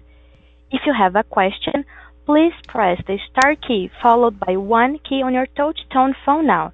[0.71, 1.85] If you have a question,
[2.27, 6.73] please press the star key followed by one key on your touch-tone phone now.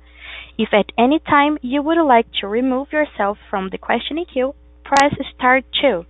[0.59, 5.12] If at any time you would like to remove yourself from the questioning queue, press
[5.36, 6.07] star two.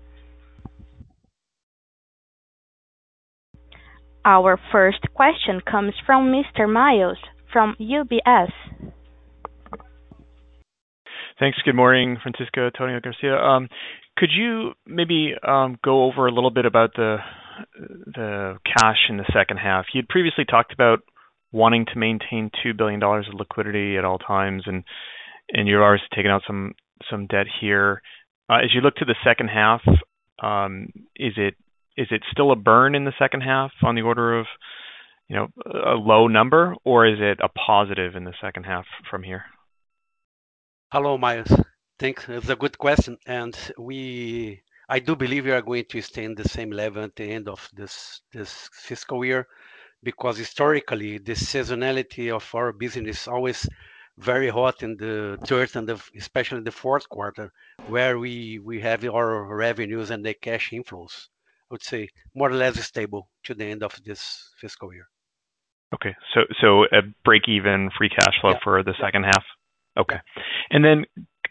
[4.27, 6.71] Our first question comes from Mr.
[6.71, 7.19] Myles
[7.53, 8.51] from UBS.
[11.39, 11.59] Thanks.
[11.65, 13.37] Good morning, Francisco, Antonio, Garcia.
[13.37, 13.69] Um,
[14.17, 17.17] could you maybe um, go over a little bit about the
[18.07, 19.87] the cash in the second half?
[19.93, 21.01] You'd previously talked about
[21.51, 24.85] wanting to maintain $2 billion of liquidity at all times, and
[25.51, 26.75] and you're obviously taking out some
[27.11, 28.01] some debt here.
[28.49, 29.83] Uh, as you look to the second half,
[30.41, 31.55] um, is it
[31.97, 34.47] is it still a burn in the second half on the order of,
[35.29, 39.25] you know, a low number, or is it a positive in the second half from
[39.25, 39.45] here?
[40.95, 41.53] Hello, Myles.
[41.99, 42.29] Thanks.
[42.29, 46.37] It's a good question, and we I do believe we are going to stay in
[46.37, 49.49] the same level at the end of this this fiscal year,
[50.05, 53.69] because historically, the seasonality of our business is always
[54.19, 57.51] very hot in the third and especially the fourth quarter,
[57.89, 61.27] where we we have our revenues and the cash inflows.
[61.69, 65.09] I would say more or less stable to the end of this fiscal year.
[65.93, 66.15] Okay.
[66.61, 68.63] So a break-even free cash flow- Yeah.
[68.63, 69.45] for the second half?
[69.97, 70.19] Okay.
[70.71, 71.05] And then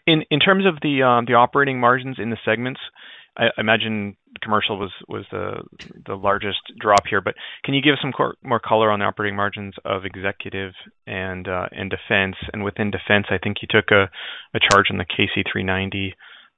[0.06, 2.80] in terms of um, the operating margins in the segments,
[3.36, 7.34] I imagine commercial was the largest drop here, but
[7.64, 8.12] can you give some
[8.44, 10.72] more color on the operating margins of executive
[11.08, 12.36] uh, and defense?
[12.52, 14.08] And within defense, I think you took a
[14.70, 16.12] charge on the KC-390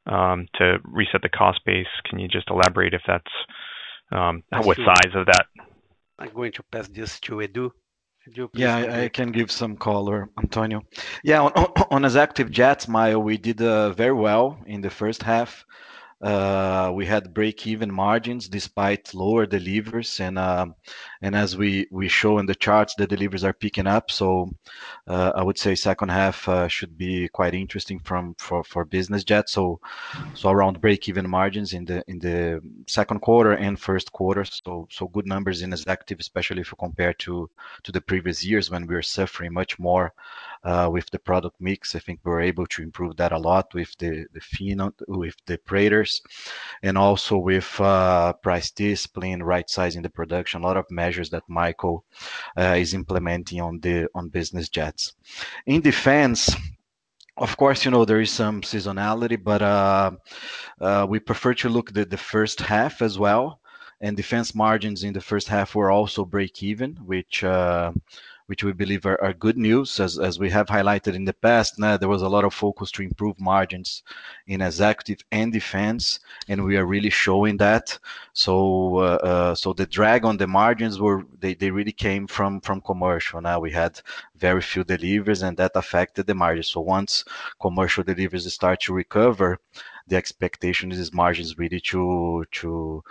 [0.07, 1.87] um, to reset the cost base.
[2.09, 3.24] Can you just elaborate if that's
[4.12, 5.47] um, what size of that?
[6.18, 7.72] I'm going to pass this to Edu.
[8.27, 8.49] Please.
[8.55, 10.83] Yeah, I can give some color, Antonio.
[11.22, 11.53] Yeah, on
[11.91, 15.64] on, on active jets, Myles, we did uh, very well in the first half.
[16.23, 20.67] Uh, we had break-even margins despite lower deliveries, and uh,
[21.21, 24.11] and as we we show in the charts, the deliveries are picking up.
[24.11, 24.51] So,
[25.07, 29.25] uh, I would say second half uh, should be quite interesting from for for business
[29.25, 29.53] jets.
[29.53, 29.79] So,
[30.35, 34.45] so around break-even margins in the in the second quarter and first quarter.
[34.45, 37.51] So so, good numbers in executive, especially if you compare to
[37.93, 40.12] the previous years when we were suffering much more
[40.67, 41.95] Uh, with the product mix.
[41.95, 46.21] I think we're able to improve that a lot with the Phenom, with the Praetors,
[46.83, 50.62] and also with uh, price discipline, right-sizing the production.
[50.62, 52.05] A lot of measures that Michael
[52.59, 55.14] uh, is implementing on the on business jets.
[55.67, 56.57] In defense,
[57.37, 59.62] of course, you know, there is some seasonality, but
[61.09, 63.61] we prefer to look at the first half as well.
[64.01, 67.45] And defense margins in the first half were also break even, which
[68.49, 69.99] we believe are good news.
[69.99, 72.90] As as we have highlighted in the past, now there was a lot of focus
[72.92, 74.03] to improve margins
[74.47, 77.99] in executive and defense, and we are really showing that.
[78.32, 81.24] So uh, uh, so the drag on the margins were.
[81.40, 83.40] They they really came from from commercial.
[83.40, 84.01] Now, we had
[84.36, 86.68] very few deliveries, and that affected the margins.
[86.68, 87.24] So once
[87.61, 89.59] commercial deliveries start to recover,
[90.07, 93.03] the expectation is margins really to to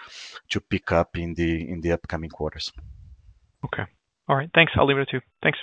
[0.49, 2.71] to pick up in the in the upcoming quarters.
[3.65, 3.85] Okay.
[4.27, 4.49] All right.
[4.55, 4.73] Thanks.
[4.75, 5.21] I'll leave it at two.
[5.43, 5.59] Thanks.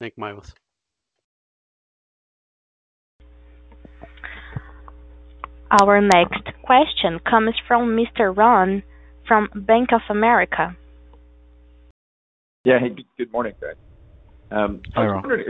[0.00, 0.52] Thank you, Myles.
[5.70, 8.34] Our next question comes from Mr.
[8.34, 8.82] Ron
[9.26, 10.76] from Bank of America.
[12.64, 12.78] Yeah.
[12.80, 13.74] Hey, good morning, guys.
[14.50, 15.10] Um, Hi, Ron.
[15.10, 15.44] I was wondering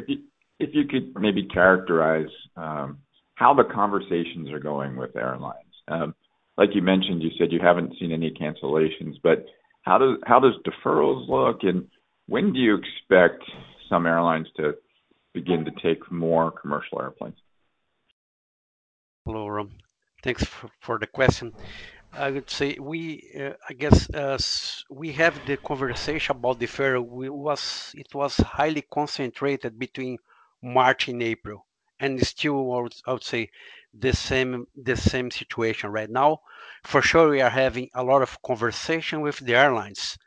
[0.59, 2.99] if you could maybe characterize um,
[3.37, 5.73] how the conversations are going with airlines.
[5.87, 6.15] Um,
[6.57, 9.47] like you mentioned, you said you haven't seen any cancellations, but
[9.83, 11.87] how does deferrals look, and
[12.29, 13.43] when do you expect
[13.89, 14.75] some airlines to
[15.33, 17.39] begin to take more commercial airplanes?
[19.25, 19.73] Hello, Ron.
[20.23, 20.45] Thanks
[20.81, 21.55] for the question.
[22.13, 24.09] I would say we, uh, I guess,
[24.91, 27.25] we have the conversation about deferral.
[27.95, 30.19] It was highly concentrated between
[30.63, 31.67] March and April,
[32.01, 33.51] and still, I would say,
[33.93, 36.41] the same situation right now.
[36.85, 40.19] For sure, we are having a lot of conversation with the airlines,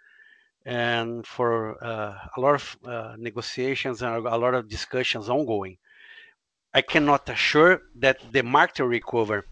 [0.66, 5.78] and for uh, a lot of uh, negotiations and a lot of discussions ongoing.
[6.74, 9.44] I cannot assure that the market recovery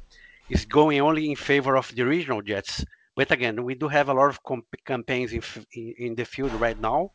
[0.50, 2.86] is going only in favor of the regional jets.
[3.16, 4.40] But again, we do have a lot of
[4.86, 5.44] campaigns in
[5.74, 7.12] in the field right now,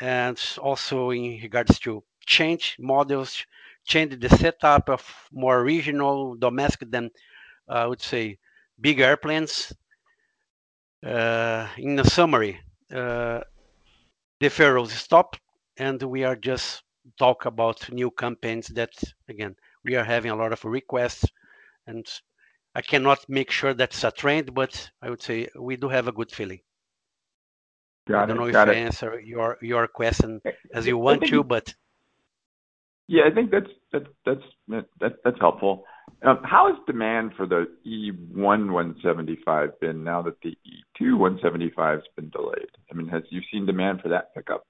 [0.00, 3.44] and also in regards to change models,
[3.84, 5.02] change the setup of
[5.32, 7.10] more regional, domestic than,
[7.68, 8.38] uh, I would say,
[8.80, 9.72] big airplanes.
[11.02, 12.60] In the summary,
[12.92, 13.40] Uh,
[14.40, 15.36] deferrals stop,
[15.78, 16.82] and we are just
[17.18, 18.90] talk about new campaigns that,
[19.28, 21.24] again, we are having a lot of requests,
[21.86, 22.06] and
[22.74, 26.12] I cannot make sure that's a trend, but I would say we do have a
[26.12, 26.60] good feeling.
[28.08, 28.16] Got it.
[28.20, 28.22] It.
[28.22, 30.40] I don't know if I answer your question
[30.74, 31.74] as you want to, but-
[33.08, 34.42] Yeah, I think that's that's
[35.24, 35.84] that's helpful.
[36.24, 40.56] Um, how has demand for the E175 been now that the
[41.00, 42.70] E2 175's been delayed?
[42.90, 44.64] I mean, have you seen demand for that pick up?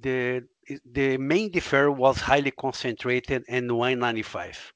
[0.00, 0.44] the
[0.92, 4.72] the main deferral was highly concentrated in the 195.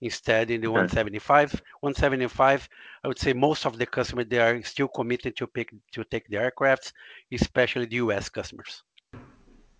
[0.00, 0.86] instead in the Okay.
[0.86, 2.68] 175 175
[3.02, 6.26] i would say most of the customers they are still committed to pick to take
[6.28, 6.92] the aircrafts
[7.32, 8.84] especially the us customers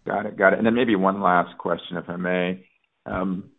[0.06, 0.36] Got it.
[0.36, 0.58] Got it.
[0.58, 2.66] And then maybe one last question, if I may.
[3.04, 3.50] Um,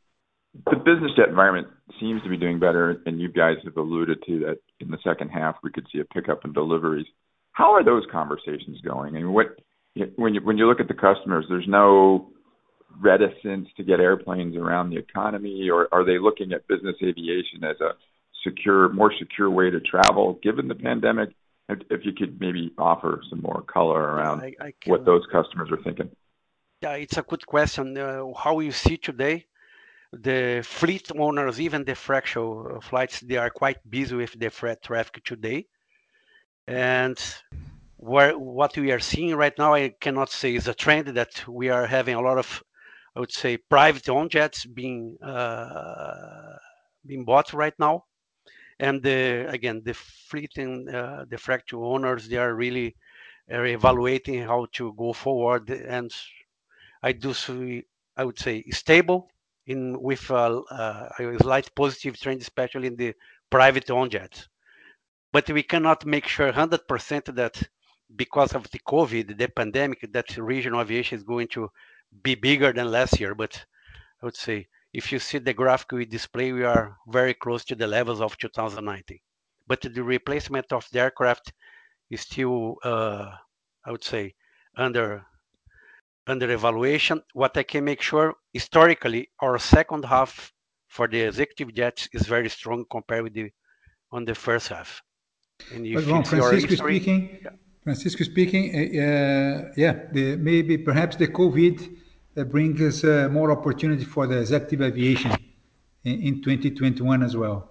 [0.54, 1.68] The business jet environment
[2.00, 5.30] seems to be doing better, and you guys have alluded to that in the second
[5.30, 7.06] half, we could see a pickup in deliveries.
[7.52, 9.16] How are those conversations going?
[9.16, 9.60] I mean, what
[10.16, 12.32] when you when you look at the customers, there's no
[13.00, 17.80] reticence to get airplanes around the economy, or are they looking at business aviation as
[17.82, 17.92] a
[18.44, 21.30] secure, more secure way to travel given the pandemic?
[21.70, 24.56] If you could maybe offer some more color around
[24.88, 26.10] what those customers are thinking.
[26.82, 27.96] Yeah, it's a good question.
[27.96, 29.46] Uh, how you see today,
[30.12, 35.24] the fleet owners, even the fractional flights, they are quite busy with the freight traffic
[35.24, 35.68] today.
[36.68, 37.18] And
[37.98, 41.70] where what we are seeing right now, I cannot say is a trend that we
[41.70, 42.64] are having a lot of,
[43.16, 46.58] I would say, private owned jets being uh,
[47.06, 48.06] being bought right now.
[48.80, 52.96] And the, again, the fleet and uh, the fractional owners, they are really
[53.52, 56.12] are evaluating how to go forward and
[57.02, 57.84] I do see,
[58.16, 59.30] I would say, stable
[59.70, 60.62] in with a,
[61.20, 63.14] a slight positive trend, especially in the
[63.52, 64.50] private owned jets.
[65.32, 67.62] But we cannot make sure 100% that
[68.16, 71.70] because of the COVID, the pandemic, that regional aviation is going to
[72.24, 73.36] be bigger than last year.
[73.36, 73.64] But
[74.22, 77.76] I would say, if you see the graphic we display, we are very close to
[77.76, 79.20] the levels of 2019.
[79.68, 81.54] But the replacement of the aircraft
[82.10, 83.30] is still, uh,
[83.86, 84.34] I would say,
[84.76, 85.28] under
[86.30, 87.22] under evaluation.
[87.34, 90.52] What I can make sure historically, our second half
[90.88, 93.52] for the executive jets is very strong compared with the
[94.12, 95.02] on the first half.
[95.74, 97.40] And if But you Ron, Francisco history- speaking,
[97.84, 101.98] Francisco speaking, uh, uh, yeah, the, maybe perhaps the COVID
[102.38, 105.32] uh, brings uh, more opportunity for the executive aviation
[106.04, 107.70] in, in 2021 as well.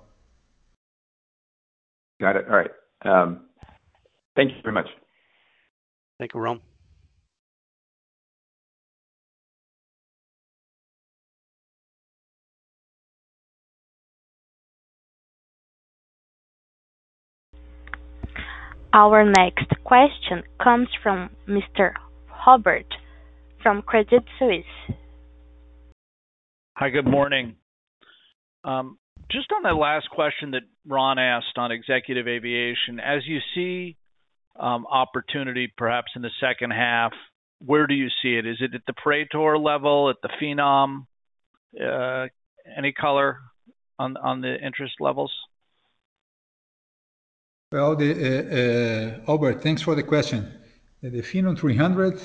[2.21, 2.47] Got it.
[2.49, 2.71] All right.
[3.03, 3.45] Um,
[4.37, 4.89] Thank you very much.
[6.19, 6.61] Thank you, Ron.
[18.93, 21.93] Our next question comes from Mr.
[22.47, 22.87] Robert
[23.63, 24.97] from Credit Suisse.
[26.77, 27.57] Hi, good morning.
[28.65, 28.99] Um,
[29.31, 33.97] Just on that last question that Ron asked on executive aviation, as you see
[34.59, 37.13] um, opportunity perhaps in the second half,
[37.59, 38.47] where do you see it?
[38.47, 41.07] Is it at the Praetor level, at the Phenom?
[41.79, 42.29] Uh,
[42.75, 43.39] Any color
[43.99, 45.33] on the interest levels?
[47.71, 50.51] Well, the, uh, uh, Albert, thanks for the question.
[51.03, 52.19] The, the Phenom 300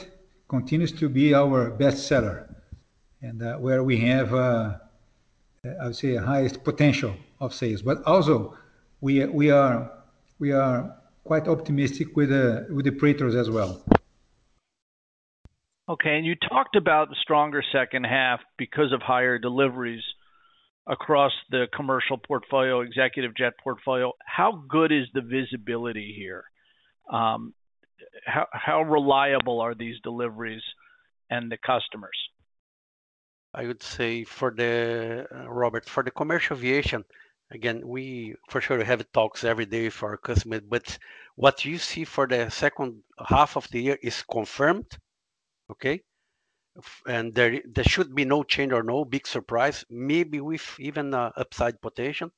[0.48, 2.48] continues to be our best seller
[3.22, 4.78] and uh, where we have, uh,
[5.66, 7.82] I would say, highest potential of sales.
[7.82, 8.58] But also,
[9.02, 9.92] we, we, are,
[10.40, 13.84] we are quite optimistic with the, with the Praetors as well.
[15.90, 20.04] Okay, and you talked about the stronger second half because of higher deliveries
[20.88, 24.12] across the commercial portfolio, executive jet portfolio.
[24.26, 26.44] How good is the visibility here?
[27.12, 27.54] Um,
[28.26, 30.62] how, reliable are these deliveries
[31.30, 32.18] and the customers?
[33.54, 37.04] I would say for the uh, Robert, for the commercial aviation,
[37.52, 40.98] again, we for sure have talks every day for our customers, but
[41.36, 44.98] what you see for the second half of the year is confirmed,
[45.72, 46.02] okay?
[47.08, 51.32] And there there should be no change or no big surprise, maybe with even uh,
[51.36, 52.30] upside potential.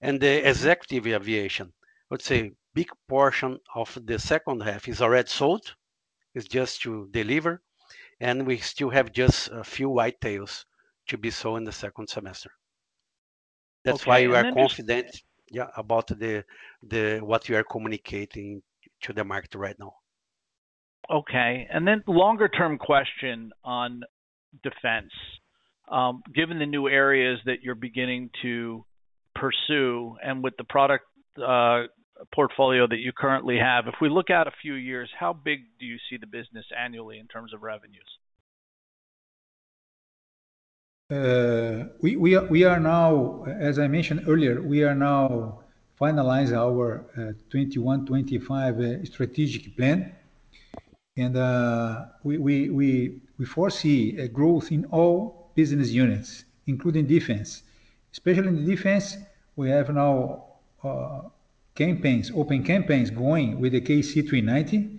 [0.00, 1.74] And the executive aviation,
[2.10, 5.76] let's say big portion of the second half is already sold.
[6.34, 7.62] It's just to deliver
[8.20, 10.66] and we still have just a few white tails
[11.08, 12.52] to be sold in the second semester.
[13.84, 16.44] That's why Okay, we and are confident, yeah, about the
[16.82, 18.62] the what we are communicating
[19.00, 19.94] to the market right now.
[21.10, 24.02] Okay, and then longer term question on
[24.62, 25.12] defense.
[25.90, 28.84] Um, given the new areas that you're beginning to
[29.36, 31.04] pursue and with the product
[31.36, 31.84] uh,
[32.34, 35.86] portfolio that you currently have, if we look out a few years, how big do
[35.86, 38.02] you see the business annually in terms of revenues?
[41.08, 45.60] Uh, we, we, are, we are now, as I mentioned earlier, we are now
[46.00, 48.50] finalizing our uh, 21-25
[49.02, 50.12] uh, strategic plan.
[51.16, 57.62] And uh, we, foresee a growth in all business units, including defense.
[58.12, 59.16] Especially in defense,
[59.56, 60.44] we have now
[60.82, 61.22] uh,
[61.74, 64.98] campaigns, open campaigns going with the KC-390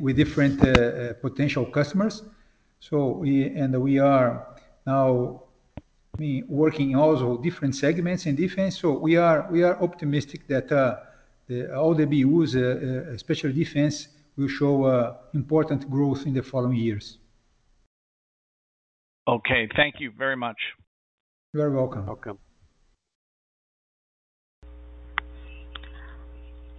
[0.00, 2.22] with different uh, uh, potential customers.
[2.92, 4.46] We and we are
[4.86, 5.42] now
[6.48, 8.78] working also different segments in defense.
[8.78, 10.98] So we are optimistic that uh,
[11.74, 17.18] all the BUs, especially defense, will show uh, important growth in the following years.
[19.28, 19.68] Okay.
[19.74, 20.56] Thank you very much.
[21.52, 22.06] You are welcome.
[22.06, 22.38] Welcome.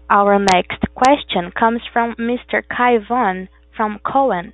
[0.10, 2.62] Our next question comes from Mr.
[2.76, 4.54] Cai von from Cowen.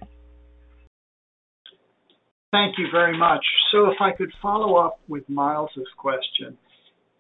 [2.52, 3.46] Thank you very much.
[3.72, 6.58] So if I could follow up with Myles's question.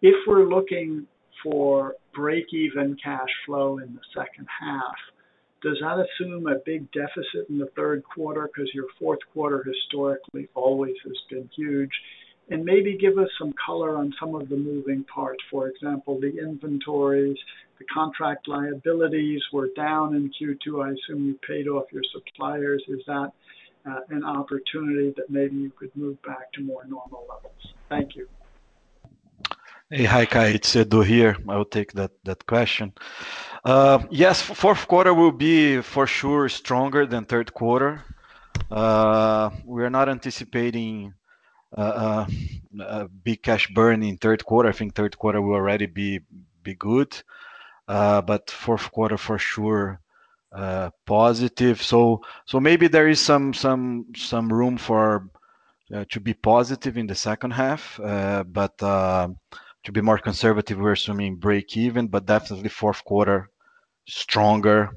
[0.01, 1.07] If we're looking
[1.43, 4.95] for break-even cash flow in the second half,
[5.63, 8.49] does that assume a big deficit in the third quarter?
[8.53, 11.91] Because your fourth quarter historically always has been huge.
[12.49, 15.41] And maybe give us some color on some of the moving parts.
[15.49, 17.37] For example, the inventories,
[17.79, 20.85] the contract liabilities were down in Q2.
[20.85, 22.83] I assume you paid off your suppliers.
[22.89, 23.31] Is that
[23.85, 27.73] uh, an opportunity that maybe you could move back to more normal levels?
[27.87, 28.27] Thank you.
[29.89, 30.05] Hey.
[30.05, 30.47] Hi, Cai.
[30.47, 31.35] It's uh, Edu here.
[31.47, 32.93] I will take that that question.
[33.65, 38.01] Uh, yes, fourth quarter will be for sure stronger than third quarter.
[38.71, 41.13] Uh, we are not anticipating
[41.75, 42.27] a
[43.23, 44.69] big cash burn in third quarter.
[44.69, 46.21] I think third quarter will already be
[46.63, 47.21] be good.
[47.85, 49.99] but Fourth quarter for sure
[51.05, 51.81] positive.
[51.83, 55.27] So so maybe there is some some some room for
[56.09, 57.99] to be positive in the second half.
[59.83, 63.49] To be more conservative, we're assuming break even, but definitely fourth quarter
[64.07, 64.91] stronger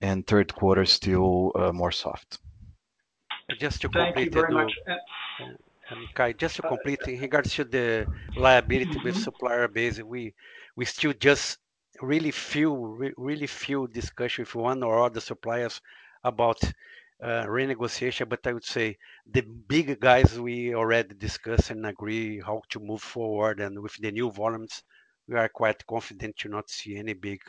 [0.00, 2.38] and third quarter still uh, more soft.
[3.58, 4.72] Just to complete, Thank you very much.
[6.14, 8.06] Cai, just to complete, in regards to the
[8.36, 9.22] liability with mm-hmm.
[9.22, 10.32] supplier base, we
[10.84, 11.58] still just
[12.00, 12.76] really feel
[13.16, 15.80] really few discussion with one or other suppliers
[16.24, 16.60] about
[17.22, 18.28] Uh, renegotiation.
[18.28, 18.98] But I would say
[19.30, 23.60] the big guys, we already discussed and agree how to move forward.
[23.60, 24.82] And with the new volumes,
[25.28, 27.40] we are quite confident to not see any big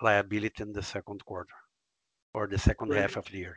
[0.00, 1.54] liability in the second quarter
[2.32, 3.56] or the second half of the year.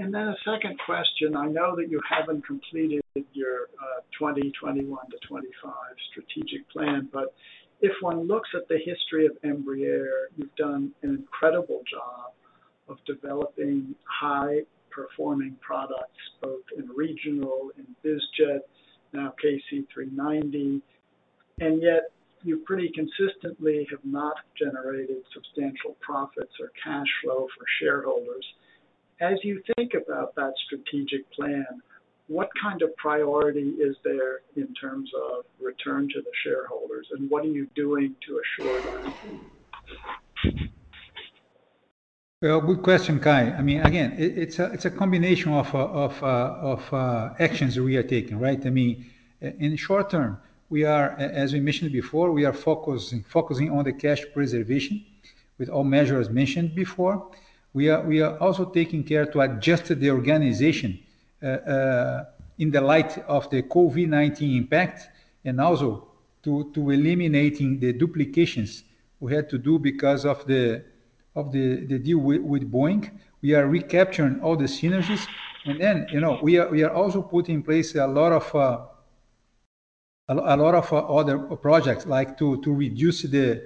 [0.00, 1.36] And then a second question.
[1.36, 3.02] I know that you haven't completed
[3.32, 5.72] your uh, 2021 to 2025
[6.10, 7.32] strategic plan, but
[7.80, 12.32] if one looks at the history of Embraer, you've done an incredible job
[12.88, 18.66] of developing high-performing products, both in regional, in biz jet,
[19.12, 20.82] now KC-390,
[21.60, 22.10] and yet
[22.42, 28.44] you pretty consistently have not generated substantial profits or cash flow for shareholders.
[29.20, 31.66] As you think about that strategic plan,
[32.26, 37.44] what kind of priority is there in terms of return to the shareholders, and what
[37.44, 39.12] are you doing to assure that?
[42.44, 43.52] Well, good question, Cai.
[43.52, 48.60] I mean, Again, it's a combination of uh, uh, uh, actions we are taking, right?
[48.66, 49.06] I mean,
[49.40, 50.36] in short term,
[50.68, 55.02] we are, as we mentioned before, we are focusing on the cash preservation
[55.56, 57.30] with all measures mentioned before.
[57.72, 60.98] We are also taking care to adjust the organization
[61.40, 65.08] in the light of the COVID-19 impact,
[65.46, 66.08] and also
[66.42, 68.84] to eliminating the duplications
[69.18, 70.84] we had to do because of the
[71.42, 73.10] deal with Boeing.
[73.42, 75.26] We are recapturing all the synergies.
[75.66, 78.86] And then, you know, we are also putting in place a lot of uh,
[80.28, 83.62] uh, other projects, like to reduce the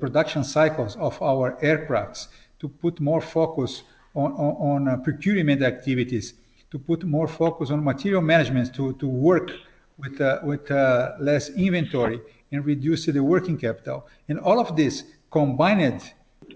[0.00, 2.28] production cycles of our aircrafts,
[2.58, 3.82] to put more focus
[4.14, 6.34] on uh, procurement activities,
[6.70, 9.52] to put more focus on material management, to work
[9.98, 10.18] with
[11.20, 12.20] less inventory
[12.52, 14.06] and reduce the working capital.
[14.28, 16.02] And all of this combined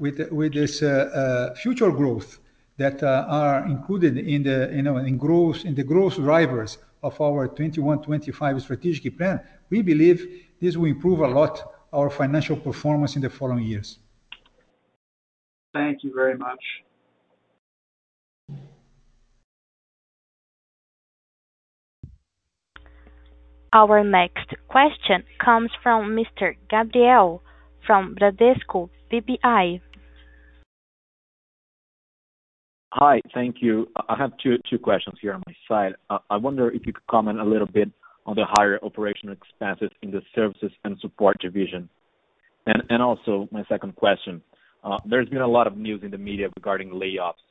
[0.01, 2.41] with with this uh, uh, future growth
[2.79, 9.41] that uh, are included in the growth drivers of our 2021-2025 strategic plan,
[9.71, 10.27] we believe
[10.61, 11.55] this will improve a lot
[11.93, 13.99] our financial performance in the following years.
[15.75, 16.63] Thank you very much.
[23.73, 26.57] Our next question comes from Mr.
[26.69, 27.43] Gabriel
[27.87, 29.81] from Bradesco BBI.
[32.93, 33.21] Hi.
[33.33, 33.87] Thank you.
[34.09, 35.95] I have two questions here on my side.
[36.09, 37.89] Uh, I wonder if you could comment a little bit
[38.27, 41.89] on the higher operational expenses in the services and support division.
[43.01, 44.43] Also my second question,
[44.85, 47.43] uh, there's been a lot of news in the media regarding layoffs.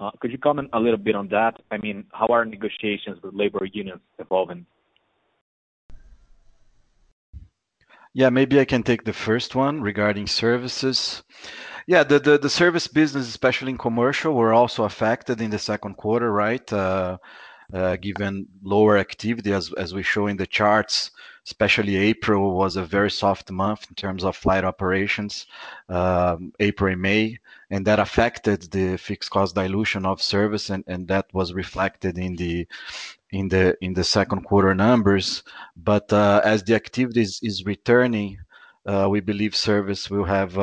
[0.00, 1.60] Uh, could you comment a little bit on that?
[1.70, 4.64] I mean, how are negotiations with labor unions evolving?
[8.14, 11.22] Yeah, maybe I can take the first one regarding services.
[11.86, 16.72] Yeah, the service business, especially in commercial, were also affected in the second quarter, right?
[16.72, 17.18] Uh,
[17.72, 21.10] uh, given lower activity as we show in the charts,
[21.46, 25.46] especially April was a very soft month in terms of flight operations,
[25.88, 27.38] um, April and May,
[27.70, 32.66] and that affected the fixed cost dilution of service, and that was reflected in the
[34.02, 35.42] second quarter numbers.
[35.76, 38.38] But uh as the activity is returning,
[38.84, 40.58] uh, we believe service will have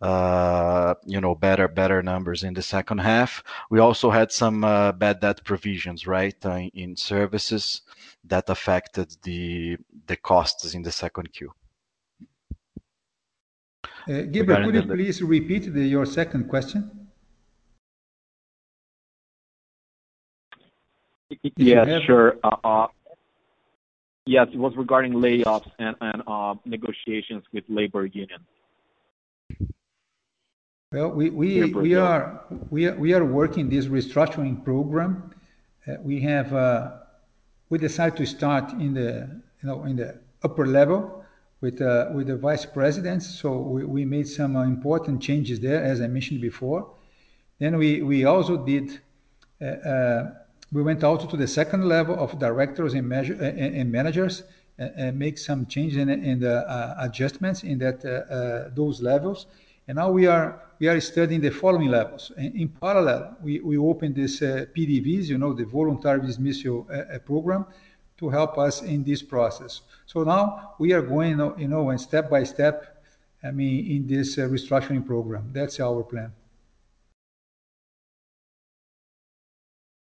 [0.00, 0.94] Uh,
[1.40, 3.42] better better numbers in the second half.
[3.70, 7.82] We also had some uh, bad debt provisions, right, uh, in services
[8.24, 9.76] that affected the
[10.22, 11.52] costs in the second Q.
[14.06, 16.90] Gabriel, could you please repeat your second question?
[21.56, 22.38] Yeah, sure.
[24.26, 25.96] Yes, it was regarding layoffs and
[26.64, 28.46] negotiations with labor unions.
[30.92, 31.94] Well, we
[33.14, 35.32] are working this restructuring program.
[35.86, 36.90] Uh, we uh,
[37.78, 41.24] decided to start in the upper level
[41.62, 43.24] uh, with the vice presidents.
[43.24, 46.90] So we made some important changes there, as I mentioned before.
[47.60, 48.98] Then we also did
[49.62, 50.24] uh
[50.72, 54.42] we went out to the second level of directors and managers
[54.76, 59.46] and make some changes in the adjustments in those levels.
[59.86, 60.60] And now we are
[61.00, 62.32] studying the following levels.
[62.38, 67.66] In parallel, we opened this uh, PDVs, you know, the voluntary dismissal uh, uh, program,
[68.18, 69.82] to help us in this process.
[70.06, 73.02] So now we are going you know, and step by step
[73.42, 75.50] I mean, in this restructuring program.
[75.52, 76.32] That's our plan.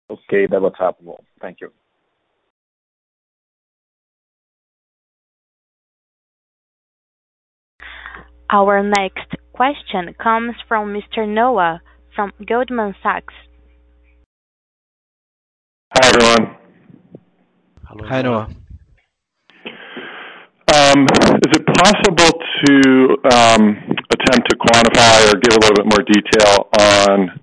[0.10, 0.46] Okay.
[0.48, 1.24] That was helpful.
[1.40, 1.72] Thank you.
[8.54, 11.26] Our next question comes from Mr.
[11.26, 11.80] Noah
[12.14, 13.34] from Goldman Sachs.
[15.94, 16.58] Hi, everyone.
[18.10, 18.50] Hi, Noah.
[20.74, 21.08] Um,
[21.48, 22.32] is it possible
[22.66, 22.76] to
[23.32, 23.78] um,
[24.12, 27.40] attempt to quantify or give a little bit more detail on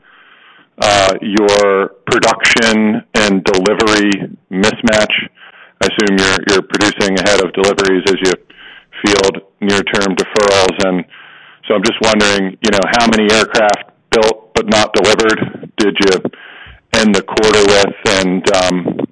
[0.83, 5.15] uh, your production and delivery mismatch?
[5.81, 6.19] I assume
[6.51, 8.33] you're producing ahead of deliveries as you
[9.05, 10.77] field near-term deferrals.
[10.87, 11.05] And
[11.67, 16.15] so I'm just wondering, you know, how many aircraft built but not delivered did you
[16.95, 19.07] end the quarter with, and um,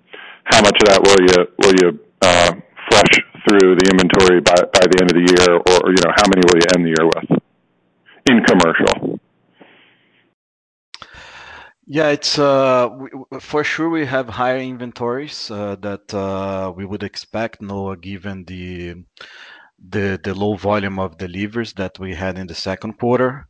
[0.45, 2.53] how much of that will you uh,
[2.89, 5.51] flush through the inventory by the end of the year?
[5.55, 7.29] Or, you know, how many will you end the year with
[8.29, 9.21] in commercial?
[11.87, 12.09] Yeah.
[12.09, 12.89] It's uh,
[13.39, 19.05] for sure, we have higher inventories uh, that we would expect, Noah, given the
[20.35, 23.49] low volume of deliveries that we had in the second quarter.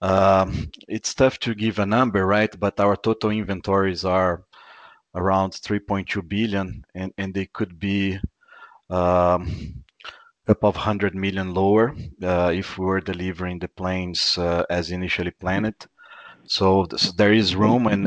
[0.00, 2.58] Um, it's tough to give a number, right?
[2.58, 4.44] But our total inventories are
[5.14, 8.18] around 3.2 billion, and they could be
[8.90, 9.82] um,
[10.46, 15.86] above 100 million lower uh, if we were delivering the planes uh, as initially planned.
[16.46, 18.06] So there is room, and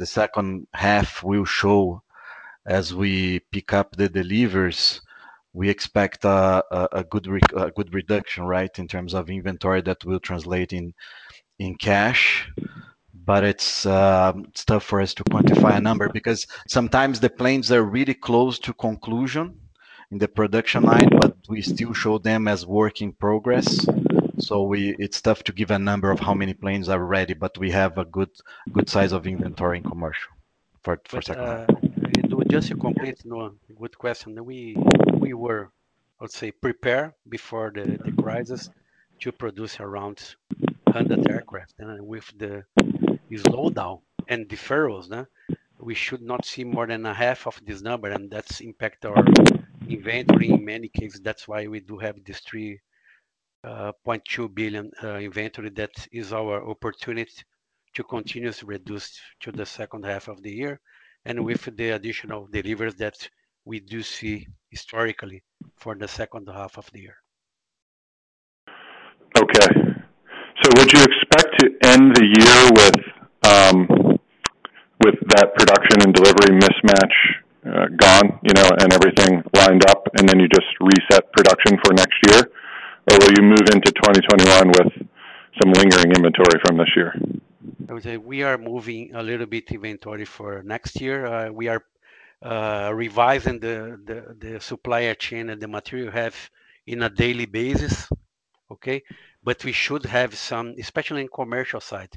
[0.00, 2.02] the second half will show
[2.66, 5.00] as we pick up the deliveries,
[5.56, 12.48] we expect a good reduction, right, in terms of inventory that will translate in cash.
[13.24, 13.42] But
[13.86, 18.14] um, it's tough for us to quantify a number because sometimes the planes are really
[18.14, 19.58] close to conclusion
[20.12, 23.84] in the production line, but we still show them as work in progress.
[24.38, 27.56] So we it's tough to give a number of how many planes are ready, but
[27.56, 28.28] we have a good
[28.86, 30.32] size of inventory in commercial
[30.84, 31.70] for second half.
[31.70, 31.86] Uh,
[32.48, 34.44] just to complete, Noah, good question.
[34.44, 34.76] We
[35.34, 35.70] were,
[36.20, 38.70] let's say, prepared before the crisis
[39.20, 40.36] to produce around
[40.84, 41.74] 100 aircraft.
[41.78, 42.64] And with the
[43.30, 45.26] slowdown and deferrals,
[45.78, 49.24] we should not see more than a half of this number, and that's impact our
[49.88, 51.20] inventory in many cases.
[51.20, 52.80] That's why we do have this 3.2
[53.64, 55.70] uh, billion uh, inventory.
[55.70, 57.30] That is our opportunity
[57.94, 60.80] to continuously reduce to the second half of the year,
[61.24, 63.28] and with the additional deliveries that
[63.64, 64.46] we do see
[64.76, 65.40] historically
[65.82, 67.18] for the second half of the year.
[69.44, 69.70] Okay.
[70.60, 72.98] So would you expect to end the year with
[73.52, 73.76] um,
[75.36, 77.16] that production and delivery mismatch
[77.66, 81.92] uh, gone, you know, and everything lined up, and then you just reset production for
[81.92, 82.40] next year?
[83.10, 84.92] Or will you move into 2021 with
[85.60, 87.14] some lingering inventory from this year?
[87.88, 91.26] I would say we are moving a little bit inventory for next year.
[91.26, 91.82] Uh, we are
[92.42, 93.98] Uh, revising the
[94.38, 96.36] the supplier chain and the material have
[96.86, 98.08] in a daily basis.
[98.70, 99.02] Okay?
[99.46, 102.12] but we should have some, especially in commercial side,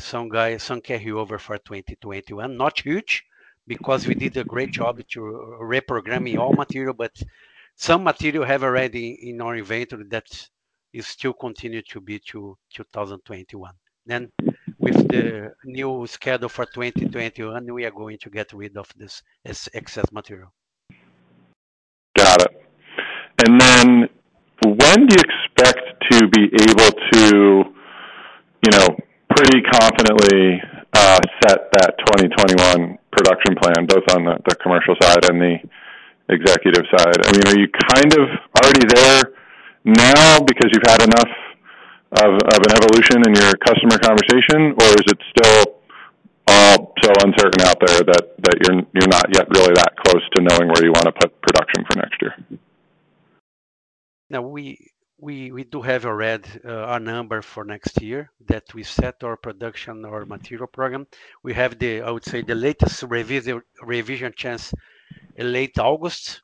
[0.00, 2.56] some guys, some carryover for 2021.
[2.56, 3.24] Not huge,
[3.64, 5.20] because we did a great job to
[5.62, 7.12] reprogramming all material, but
[7.76, 10.26] some material have already in our inventory that
[10.92, 13.72] is still continue to be to 2021.
[14.04, 14.32] Then
[14.84, 19.22] with the new schedule for 2021, we are going to get rid of this
[19.72, 20.52] excess material.
[22.16, 22.52] Got it.
[23.46, 24.08] And then
[24.64, 27.64] when do you expect to be able to,
[28.64, 28.88] you know,
[29.34, 30.60] pretty confidently
[30.92, 35.56] uh, set that 2021 production plan, both on the, the commercial side and the
[36.28, 37.18] executive side?
[37.26, 38.28] I mean, are you kind of
[38.62, 39.22] already there
[39.84, 41.32] now because you've had enough
[42.16, 45.74] of, of an evolution in your customer conversation, or is it still
[46.46, 50.42] all so uncertain out there that, that you're you're not yet really that close to
[50.42, 52.34] knowing where you want to put production for next year?
[54.30, 54.78] Now we
[55.18, 59.36] we we do have already uh, a number for next year that we set our
[59.36, 61.06] production or material program.
[61.42, 64.72] We have the I would say the latest revision revision chance
[65.36, 66.42] in late August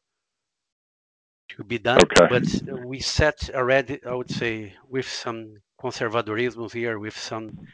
[1.57, 2.01] to be done.
[2.03, 2.27] Okay.
[2.29, 7.67] But we set already I would say with some conservadorism here, with some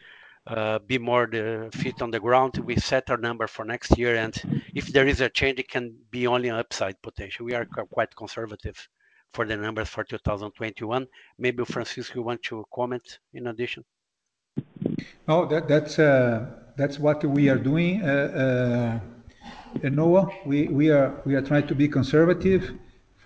[0.47, 2.57] uh, be more the feet on the ground.
[2.59, 4.35] We set our number for next year, and
[4.74, 7.45] if there is a change, it can be only an upside potential.
[7.45, 8.89] We are quite conservative
[9.33, 11.07] for the numbers for 2021.
[11.39, 13.85] Maybe Francisco, you want to comment in addition?
[15.27, 16.47] No, that, that's uh,
[16.77, 18.03] that's what we are doing.
[18.03, 19.01] Uh,
[19.83, 22.72] uh, Noah, we, we are we are trying to be conservative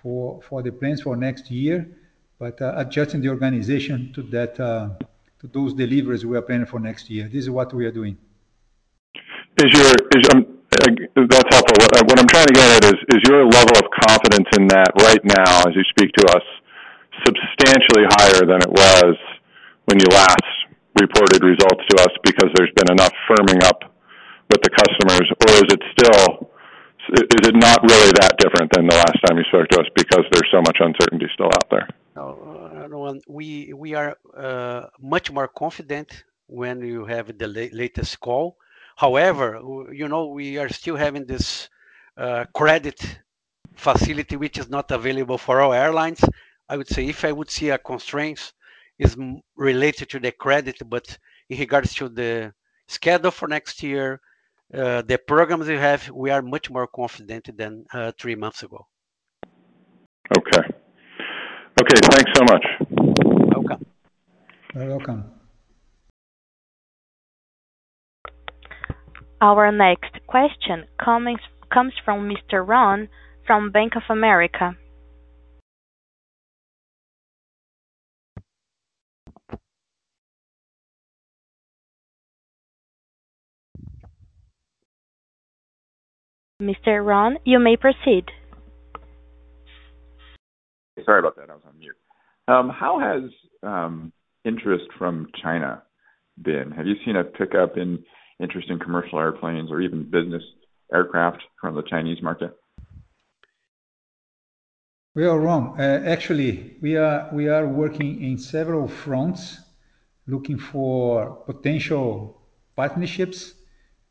[0.02, 1.88] for the plans for next year,
[2.38, 4.90] but uh, adjusting the organization to that uh,
[5.40, 7.28] to those deliveries we are planning for next year.
[7.28, 8.16] This is what we are doing.
[9.64, 11.76] Is your is um, uh, that's helpful.
[11.80, 15.24] What, I'm trying to get at is is your level of confidence in that right
[15.24, 16.46] now, as you speak to us,
[17.26, 19.16] substantially higher than it was
[19.86, 20.48] when you last
[21.00, 23.90] reported results to us because there's been enough firming up
[24.50, 26.49] with the customers, or is it still
[27.08, 30.24] is it not really that different than the last time you spoke to us because
[30.32, 31.88] there's so much uncertainty still out there?
[32.16, 38.56] No, we we are uh, much more confident when you have the la- latest call.
[38.96, 39.60] However,
[39.92, 41.68] you know we are still having this
[42.16, 43.00] uh, credit
[43.74, 46.22] facility which is not available for all airlines.
[46.68, 48.52] I would say if I would see a constraint
[48.98, 49.16] is
[49.56, 52.52] related to the credit, but in regards to the
[52.86, 54.20] schedule for next year,
[54.70, 58.86] the programs we have, we are much more confident than uh, three months ago.
[60.36, 60.62] Okay.
[61.80, 62.64] Okay, thanks so much.
[63.54, 63.86] Welcome.
[64.74, 65.24] You're welcome.
[69.40, 71.40] Our next question comes
[71.72, 72.66] comes from Mr.
[72.66, 73.08] Ron
[73.46, 74.76] from Bank of America.
[86.60, 87.04] Mr.
[87.04, 88.26] Ron, you may proceed.
[91.04, 91.48] Sorry about that.
[91.48, 91.96] I was on mute.
[92.48, 93.30] Um, how has
[93.62, 94.12] um,
[94.44, 95.82] interest from China
[96.42, 96.70] been?
[96.72, 98.04] Have you seen a pickup in
[98.40, 100.42] interest in commercial airplanes or even business
[100.92, 102.54] aircraft from the Chinese market?
[105.14, 105.76] We are wrong.
[105.78, 109.58] Uh, actually, we are we are working in several fronts,
[110.26, 112.42] looking for potential
[112.76, 113.54] partnerships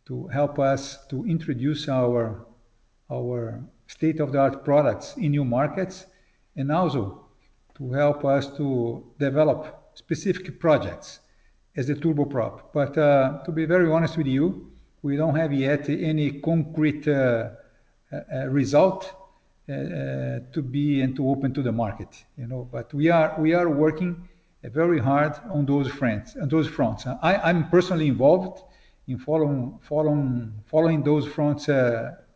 [0.09, 2.45] to help us to introduce our
[3.11, 6.05] our state-of-the-art products in new markets,
[6.57, 7.25] and also
[7.77, 11.19] to help us to develop specific projects
[11.75, 12.53] as the turboprop.
[12.73, 17.49] But uh, to be very honest with you, we don't have yet any concrete uh,
[18.11, 19.15] uh, result
[19.67, 22.67] to be and to open to the market, you know.
[22.71, 24.27] But we are we are working
[24.63, 26.35] very hard on those fronts.
[26.35, 28.63] On those fronts, I, I'm personally involved
[29.09, 31.67] in following following following those fronts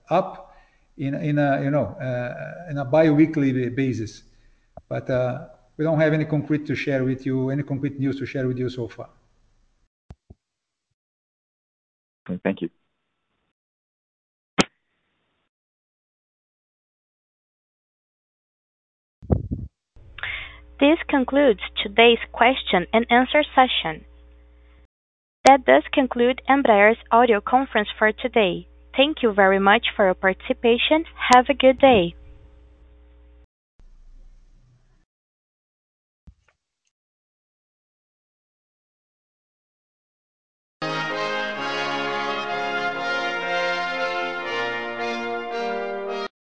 [0.10, 0.56] up
[0.98, 4.24] in in a you know uh, in a bi-weekly basis.
[4.90, 5.48] But uh,
[5.78, 8.58] we don't have any concrete to share with you, any concrete news to share with
[8.58, 9.10] you so far.
[12.44, 12.70] Thank you.
[20.80, 24.06] This concludes today's question and answer session.
[25.46, 28.66] That does conclude Embraer's audio conference for today.
[28.96, 31.04] Thank you very much for your participation.
[31.36, 32.16] Have a good day.